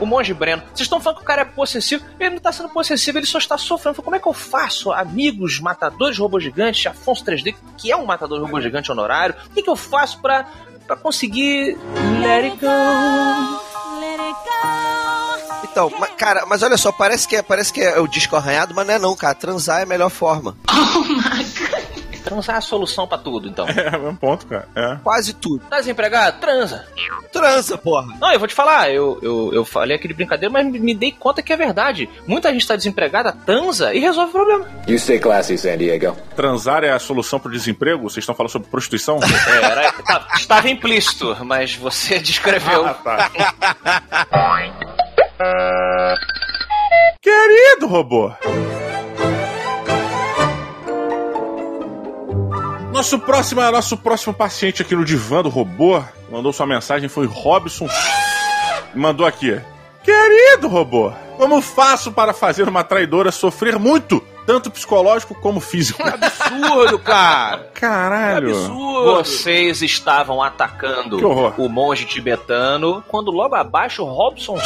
O 0.00 0.06
monge 0.06 0.34
Breno, 0.34 0.62
vocês 0.62 0.80
estão 0.80 1.00
falando 1.00 1.18
que 1.18 1.22
o 1.22 1.26
cara 1.26 1.42
é 1.42 1.44
possessivo, 1.44 2.04
ele 2.18 2.30
não 2.30 2.40
tá 2.40 2.50
sendo 2.50 2.68
possessivo, 2.70 3.18
ele 3.18 3.26
só 3.26 3.38
está 3.38 3.56
sofrendo. 3.56 4.02
Como 4.02 4.16
é 4.16 4.18
que 4.18 4.26
eu 4.26 4.32
faço, 4.32 4.90
amigos 4.90 5.60
matadores 5.60 6.18
robô 6.18 6.40
gigante, 6.40 6.88
Afonso 6.88 7.24
3D, 7.24 7.54
que 7.78 7.92
é 7.92 7.96
um 7.96 8.04
matador 8.04 8.40
robô 8.40 8.60
gigante 8.60 8.90
honorário, 8.90 9.36
o 9.46 9.50
que, 9.50 9.62
que 9.62 9.70
eu 9.70 9.76
faço 9.76 10.20
pra, 10.20 10.44
pra 10.86 10.96
conseguir 10.96 11.76
let 12.20 12.44
it 12.44 12.56
go? 12.60 12.66
Então, 15.64 15.90
ma- 15.98 16.06
cara, 16.08 16.44
mas 16.46 16.62
olha 16.62 16.76
só, 16.76 16.92
parece 16.92 17.26
que, 17.26 17.36
é, 17.36 17.42
parece 17.42 17.72
que 17.72 17.80
é 17.80 17.98
o 17.98 18.06
disco 18.06 18.36
arranhado, 18.36 18.74
mas 18.74 18.86
não 18.86 18.94
é 18.94 18.98
não, 18.98 19.16
cara. 19.16 19.34
Transar 19.34 19.80
é 19.80 19.82
a 19.84 19.86
melhor 19.86 20.10
forma. 20.10 20.54
Transar 22.24 22.56
é 22.56 22.58
a 22.58 22.62
solução 22.62 23.06
pra 23.06 23.18
tudo, 23.18 23.48
então. 23.48 23.66
É, 23.68 23.94
é 23.94 23.98
um 23.98 24.14
ponto, 24.16 24.46
cara. 24.46 24.68
É. 24.74 24.96
Quase 25.02 25.34
tudo. 25.34 25.64
Tá 25.68 25.78
desempregado? 25.78 26.38
Transa. 26.40 26.86
Transa, 27.32 27.76
porra. 27.78 28.16
Não, 28.20 28.32
eu 28.32 28.38
vou 28.38 28.46
te 28.48 28.54
falar, 28.54 28.90
eu, 28.90 29.18
eu, 29.22 29.50
eu 29.52 29.64
falei 29.64 29.96
aquele 29.96 30.14
brincadeira, 30.14 30.52
mas 30.52 30.66
me- 30.66 30.78
me 30.78 30.94
dei 30.94 31.12
conta 31.12 31.42
que 31.42 31.52
é 31.52 31.56
verdade. 31.56 32.08
Muita 32.26 32.52
gente 32.52 32.66
tá 32.66 32.76
desempregada, 32.76 33.32
transa 33.32 33.94
e 33.94 34.00
resolve 34.00 34.30
o 34.30 34.32
problema. 34.32 34.66
You 34.86 34.98
stay 34.98 35.18
classy, 35.18 35.56
San 35.58 35.76
Diego. 35.78 36.16
Transar 36.36 36.84
é 36.84 36.90
a 36.90 36.98
solução 36.98 37.40
pro 37.40 37.50
desemprego? 37.50 38.02
Vocês 38.02 38.22
estão 38.22 38.34
falando 38.34 38.52
sobre 38.52 38.68
prostituição? 38.68 39.18
É, 39.22 39.56
era- 39.64 39.92
tá- 39.92 40.26
estava 40.36 40.68
implícito, 40.68 41.36
mas 41.44 41.74
você 41.74 42.18
descreveu. 42.20 42.86
Ah, 42.86 42.94
tá. 42.94 43.30
Querido 47.20 47.86
robô! 47.86 48.32
Nosso 53.02 53.18
próximo, 53.18 53.60
nosso 53.60 53.96
próximo 53.96 54.32
paciente 54.32 54.80
aqui 54.80 54.94
no 54.94 55.04
divã 55.04 55.42
do 55.42 55.48
robô 55.48 56.00
mandou 56.30 56.52
sua 56.52 56.68
mensagem 56.68 57.08
foi 57.08 57.26
Robson. 57.26 57.88
Mandou 58.94 59.26
aqui. 59.26 59.60
Querido 60.04 60.68
robô, 60.68 61.12
como 61.36 61.60
faço 61.60 62.12
para 62.12 62.32
fazer 62.32 62.68
uma 62.68 62.84
traidora 62.84 63.32
sofrer 63.32 63.76
muito, 63.76 64.24
tanto 64.46 64.70
psicológico 64.70 65.34
como 65.34 65.58
físico? 65.58 66.00
Absurdo, 66.00 66.96
cara! 67.00 67.70
Caralho! 67.74 68.54
Vocês 69.02 69.82
estavam 69.82 70.40
atacando 70.40 71.18
o 71.58 71.68
monge 71.68 72.04
tibetano, 72.04 73.02
quando 73.08 73.32
logo 73.32 73.56
abaixo 73.56 74.04
o 74.04 74.06
Robson, 74.06 74.56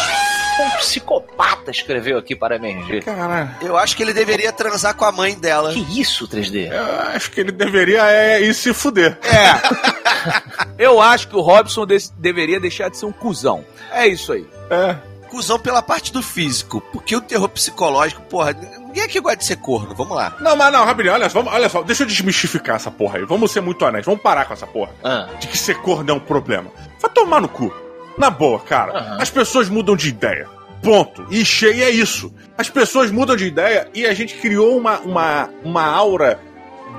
um 0.64 0.70
psicopata, 0.78 1.70
escreveu 1.70 2.18
aqui 2.18 2.34
para 2.36 2.54
a 2.54 2.58
MRG. 2.58 3.02
Caralho. 3.02 3.50
Eu 3.60 3.76
acho 3.76 3.96
que 3.96 4.02
ele 4.02 4.12
deveria 4.12 4.52
transar 4.52 4.94
com 4.94 5.04
a 5.04 5.12
mãe 5.12 5.34
dela. 5.34 5.72
Que 5.72 6.00
isso, 6.00 6.26
3D? 6.28 6.70
Eu 6.72 7.00
acho 7.14 7.30
que 7.30 7.40
ele 7.40 7.52
deveria 7.52 8.02
é, 8.10 8.40
ir 8.42 8.54
se 8.54 8.72
fuder. 8.72 9.18
É. 9.22 10.76
Eu 10.78 11.00
acho 11.00 11.28
que 11.28 11.36
o 11.36 11.40
Robson 11.40 11.86
de- 11.86 12.10
deveria 12.18 12.58
deixar 12.60 12.88
de 12.90 12.98
ser 12.98 13.06
um 13.06 13.12
cuzão. 13.12 13.64
É 13.92 14.06
isso 14.06 14.32
aí. 14.32 14.46
É. 14.70 14.96
Cusão 15.30 15.58
pela 15.58 15.82
parte 15.82 16.12
do 16.12 16.22
físico. 16.22 16.80
Porque 16.92 17.14
o 17.16 17.20
terror 17.20 17.48
psicológico, 17.48 18.22
porra, 18.22 18.52
ninguém 18.52 19.02
aqui 19.04 19.20
gosta 19.20 19.36
de 19.38 19.44
ser 19.44 19.56
corno. 19.56 19.94
Vamos 19.94 20.16
lá. 20.16 20.34
Não, 20.40 20.56
mas 20.56 20.72
não, 20.72 20.84
rapidinho, 20.84 21.14
olha 21.14 21.28
só, 21.28 21.38
vamos- 21.40 21.52
olha 21.54 21.68
só, 21.68 21.82
deixa 21.82 22.02
eu 22.02 22.06
desmistificar 22.06 22.76
essa 22.76 22.90
porra 22.90 23.18
aí. 23.18 23.24
Vamos 23.24 23.50
ser 23.52 23.60
muito 23.60 23.84
honestos, 23.84 24.06
vamos 24.06 24.22
parar 24.22 24.44
com 24.46 24.52
essa 24.54 24.66
porra. 24.66 24.92
Ah. 25.04 25.28
De 25.38 25.46
que 25.48 25.56
ser 25.58 25.76
corno 25.80 26.10
é 26.10 26.14
um 26.14 26.20
problema. 26.20 26.70
Vai 27.00 27.10
tomar 27.10 27.40
no 27.40 27.48
cu. 27.48 27.72
Na 28.18 28.30
boa, 28.30 28.58
cara. 28.60 29.16
As 29.20 29.30
pessoas 29.30 29.68
mudam 29.68 29.96
de 29.96 30.08
ideia. 30.08 30.48
Ponto. 30.82 31.26
E 31.30 31.44
cheio 31.44 31.82
é 31.82 31.90
isso. 31.90 32.32
As 32.56 32.70
pessoas 32.70 33.10
mudam 33.10 33.36
de 33.36 33.46
ideia 33.46 33.88
e 33.94 34.06
a 34.06 34.14
gente 34.14 34.34
criou 34.34 34.76
uma, 34.76 34.98
uma, 35.00 35.50
uma 35.64 35.84
aura 35.84 36.40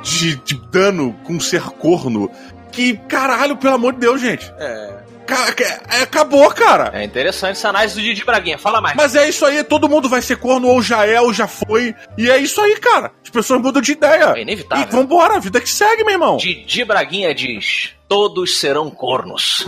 de, 0.04 0.36
de 0.38 0.56
dano 0.70 1.14
com 1.24 1.40
ser 1.40 1.64
corno. 1.64 2.30
Que, 2.72 2.98
caralho, 2.98 3.58
pelo 3.58 3.76
amor 3.76 3.94
de 3.94 4.00
Deus, 4.00 4.22
gente. 4.22 4.52
É. 4.60 5.08
É, 5.90 6.04
acabou, 6.04 6.50
cara. 6.52 6.92
É 6.94 7.04
interessante 7.04 7.58
essa 7.58 7.68
análise 7.68 7.96
do 7.96 8.02
Didi 8.02 8.24
Braguinha. 8.24 8.58
Fala 8.58 8.80
mais. 8.80 8.96
Mas 8.96 9.14
é 9.14 9.28
isso 9.28 9.46
aí, 9.46 9.62
todo 9.62 9.90
mundo 9.90 10.08
vai 10.08 10.22
ser 10.22 10.38
corno, 10.38 10.70
ou 10.70 10.82
já 10.82 11.06
é, 11.06 11.20
ou 11.20 11.34
já 11.34 11.48
foi. 11.48 11.94
E 12.18 12.30
é 12.30 12.38
isso 12.38 12.62
aí, 12.62 12.80
cara. 12.80 13.12
As 13.22 13.30
pessoas 13.30 13.62
mudam 13.62 13.82
de 13.82 13.92
ideia. 13.92 14.34
É 14.38 14.42
inevitável. 14.42 14.86
E 14.88 14.90
vambora, 14.90 15.36
a 15.36 15.40
vida 15.40 15.60
que 15.60 15.70
segue, 15.70 16.04
meu 16.06 16.14
irmão. 16.14 16.38
Didi 16.38 16.86
Braguinha 16.86 17.36
diz: 17.36 17.92
Todos 18.08 18.58
serão 18.58 18.90
cornos. 18.90 19.68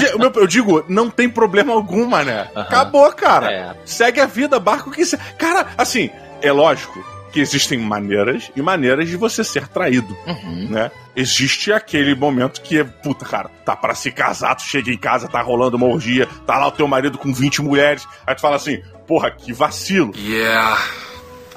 Di- 0.00 0.18
meu- 0.18 0.32
eu 0.34 0.46
digo, 0.46 0.84
não 0.88 1.08
tem 1.10 1.28
problema 1.28 1.72
algum, 1.72 2.06
mané. 2.06 2.50
Acabou, 2.54 3.10
cara. 3.12 3.50
É. 3.52 3.74
Segue 3.84 4.20
a 4.20 4.26
vida, 4.26 4.58
barco 4.58 4.90
que. 4.90 5.04
se- 5.04 5.16
Cara, 5.38 5.66
assim, 5.76 6.10
é 6.42 6.50
lógico 6.52 7.02
que 7.32 7.38
existem 7.40 7.78
maneiras 7.78 8.50
e 8.56 8.60
maneiras 8.62 9.08
de 9.08 9.16
você 9.16 9.44
ser 9.44 9.68
traído, 9.68 10.16
Uhum. 10.26 10.66
né? 10.68 10.90
Existe 11.14 11.72
aquele 11.72 12.12
momento 12.14 12.60
que 12.60 12.78
é, 12.80 12.82
puta, 12.84 13.24
cara, 13.24 13.48
tá 13.64 13.76
pra 13.76 13.94
se 13.94 14.10
casar, 14.10 14.56
tu 14.56 14.62
chega 14.62 14.90
em 14.90 14.98
casa, 14.98 15.28
tá 15.28 15.40
rolando 15.40 15.76
uma 15.76 15.86
orgia, 15.86 16.26
tá 16.44 16.58
lá 16.58 16.66
o 16.66 16.72
teu 16.72 16.88
marido 16.88 17.18
com 17.18 17.32
20 17.32 17.62
mulheres, 17.62 18.04
aí 18.26 18.34
tu 18.34 18.40
fala 18.40 18.56
assim, 18.56 18.82
porra, 19.06 19.30
que 19.30 19.52
vacilo. 19.52 20.12
Yeah. 20.16 20.76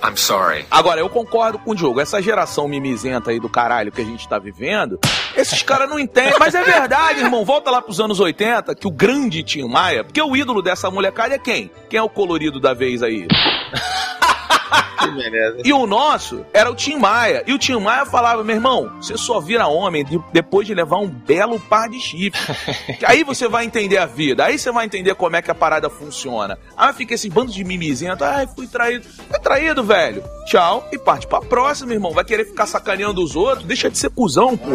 I'm 0.04 0.18
sorry. 0.18 0.66
Agora, 0.70 1.00
eu 1.00 1.10
concordo 1.10 1.58
com 1.60 1.72
o 1.72 1.76
Diogo. 1.76 2.02
Essa 2.02 2.22
geração 2.22 2.68
mimizenta 2.68 3.32
aí 3.32 3.40
do 3.40 3.48
caralho 3.48 3.90
que 3.92 4.02
a 4.02 4.06
gente 4.06 4.28
tá 4.28 4.38
vivendo, 4.38 5.00
esses 5.36 5.62
caras 5.62 5.90
não 5.90 5.98
entendem. 5.98 6.34
Mas 6.38 6.54
é 6.54 6.62
verdade, 6.62 7.22
irmão. 7.22 7.46
Volta 7.46 7.72
lá 7.72 7.82
pros 7.82 8.02
anos 8.02 8.20
80, 8.20 8.76
que 8.76 8.86
o 8.86 8.92
grande 8.92 9.42
Tim 9.44 9.64
Maia, 9.64 10.04
porque 10.04 10.22
o 10.22 10.36
ídolo 10.36 10.62
dessa 10.62 10.92
molecada 10.92 11.36
é 11.36 11.40
quem? 11.40 11.72
Quem 11.90 11.98
é 11.98 12.04
o 12.04 12.10
colorido 12.10 12.60
da 12.60 12.74
vez 12.74 13.02
aí? 13.02 13.28
E 15.66 15.74
o 15.74 15.86
nosso 15.86 16.46
era 16.54 16.72
o 16.72 16.76
Tim 16.76 16.98
Maia. 16.98 17.44
E 17.46 17.54
o 17.54 17.58
Tim 17.60 17.80
Maia 17.80 18.06
falava, 18.06 18.44
meu 18.44 18.56
irmão, 18.56 18.92
você 19.02 19.18
só 19.18 19.40
vira 19.40 19.68
homem 19.68 20.04
de- 20.06 20.20
depois 20.32 20.66
de 20.66 20.74
levar 20.74 20.98
um 20.98 21.08
belo 21.08 21.60
par 21.60 21.90
de 21.90 22.00
chifres. 22.00 22.44
Aí 23.06 23.24
você 23.24 23.48
vai 23.48 23.66
entender 23.66 23.98
a 23.98 24.06
vida. 24.06 24.46
Aí 24.46 24.58
você 24.58 24.72
vai 24.72 24.86
entender 24.86 25.14
como 25.16 25.36
é 25.36 25.42
que 25.42 25.52
a 25.52 25.56
parada 25.56 25.90
funciona. 25.90 26.58
Aí 26.78 26.94
fica 26.94 27.14
esse 27.14 27.30
bando 27.30 27.52
de 27.52 27.64
mimizento. 27.64 28.24
Ai, 28.24 28.48
fui 28.56 28.68
traído. 28.68 29.06
Foi 29.30 29.40
traído, 29.40 29.84
velho. 29.84 30.24
Tchau. 30.46 30.88
E 30.92 30.98
parte 30.98 31.28
pra 31.28 31.42
próxima, 31.42 31.94
irmão. 31.94 32.12
Vai 32.14 32.24
querer 32.24 32.46
ficar 32.46 32.66
sacaneando 32.66 33.24
os 33.24 33.36
outros. 33.36 33.66
Deixa 33.66 33.90
de 33.90 33.98
ser 33.98 34.10
cuzão, 34.10 34.56
pô. 34.58 34.70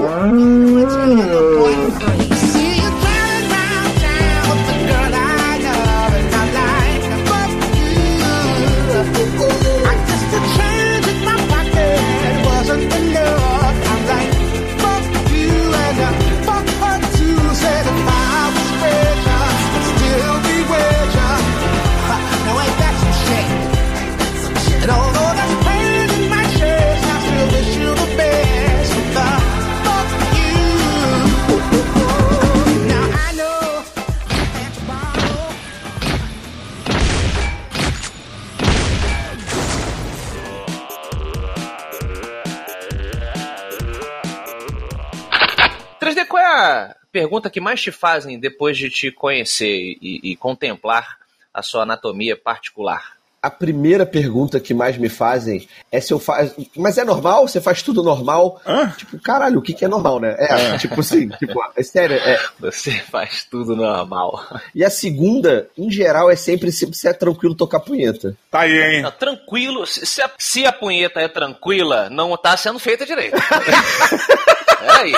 Pergunta 47.13 47.51
que 47.51 47.61
mais 47.61 47.81
te 47.81 47.91
fazem 47.91 48.39
depois 48.39 48.77
de 48.77 48.91
te 48.91 49.11
conhecer 49.11 49.97
e, 50.01 50.21
e 50.33 50.37
contemplar 50.37 51.19
a 51.53 51.63
sua 51.63 51.83
anatomia 51.83 52.37
particular? 52.37 53.19
A 53.41 53.51
primeira 53.51 54.05
pergunta 54.05 54.59
que 54.59 54.75
mais 54.75 54.99
me 54.99 55.09
fazem 55.09 55.69
é 55.93 56.01
se 56.01 56.13
eu 56.13 56.19
faço. 56.19 56.57
Mas 56.77 56.99
é 56.99 57.05
normal? 57.05 57.47
Você 57.47 57.61
faz 57.61 57.83
tudo 57.83 58.03
normal? 58.03 58.61
Tipo, 58.97 59.17
caralho, 59.21 59.61
o 59.61 59.63
que, 59.63 59.73
que 59.73 59.85
é 59.85 59.89
normal, 59.89 60.19
né? 60.19 60.35
É, 60.37 60.77
tipo 60.77 61.01
assim, 61.01 61.29
tipo, 61.29 61.55
é 61.77 61.83
sério. 61.85 62.17
É... 62.17 62.37
Você 62.59 62.91
faz 62.91 63.45
tudo 63.45 63.77
normal. 63.77 64.45
E 64.75 64.85
a 64.85 64.91
segunda, 64.91 65.69
em 65.79 65.89
geral, 65.89 66.29
é 66.29 66.35
sempre 66.35 66.73
se, 66.73 66.93
se 66.93 67.07
é 67.07 67.13
tranquilo 67.13 67.55
tocar 67.55 67.79
punheta. 67.79 68.37
Tá 68.51 68.61
aí, 68.63 68.73
hein? 68.73 69.03
Não, 69.03 69.13
tranquilo, 69.13 69.87
se, 69.87 70.05
se 70.05 70.21
a, 70.21 70.29
se 70.37 70.67
a 70.67 70.73
punheta 70.73 71.21
é 71.21 71.29
tranquila, 71.29 72.11
não 72.11 72.37
tá 72.37 72.57
sendo 72.57 72.81
feita 72.81 73.07
direito. 73.07 73.37
Peraí. 74.81 75.13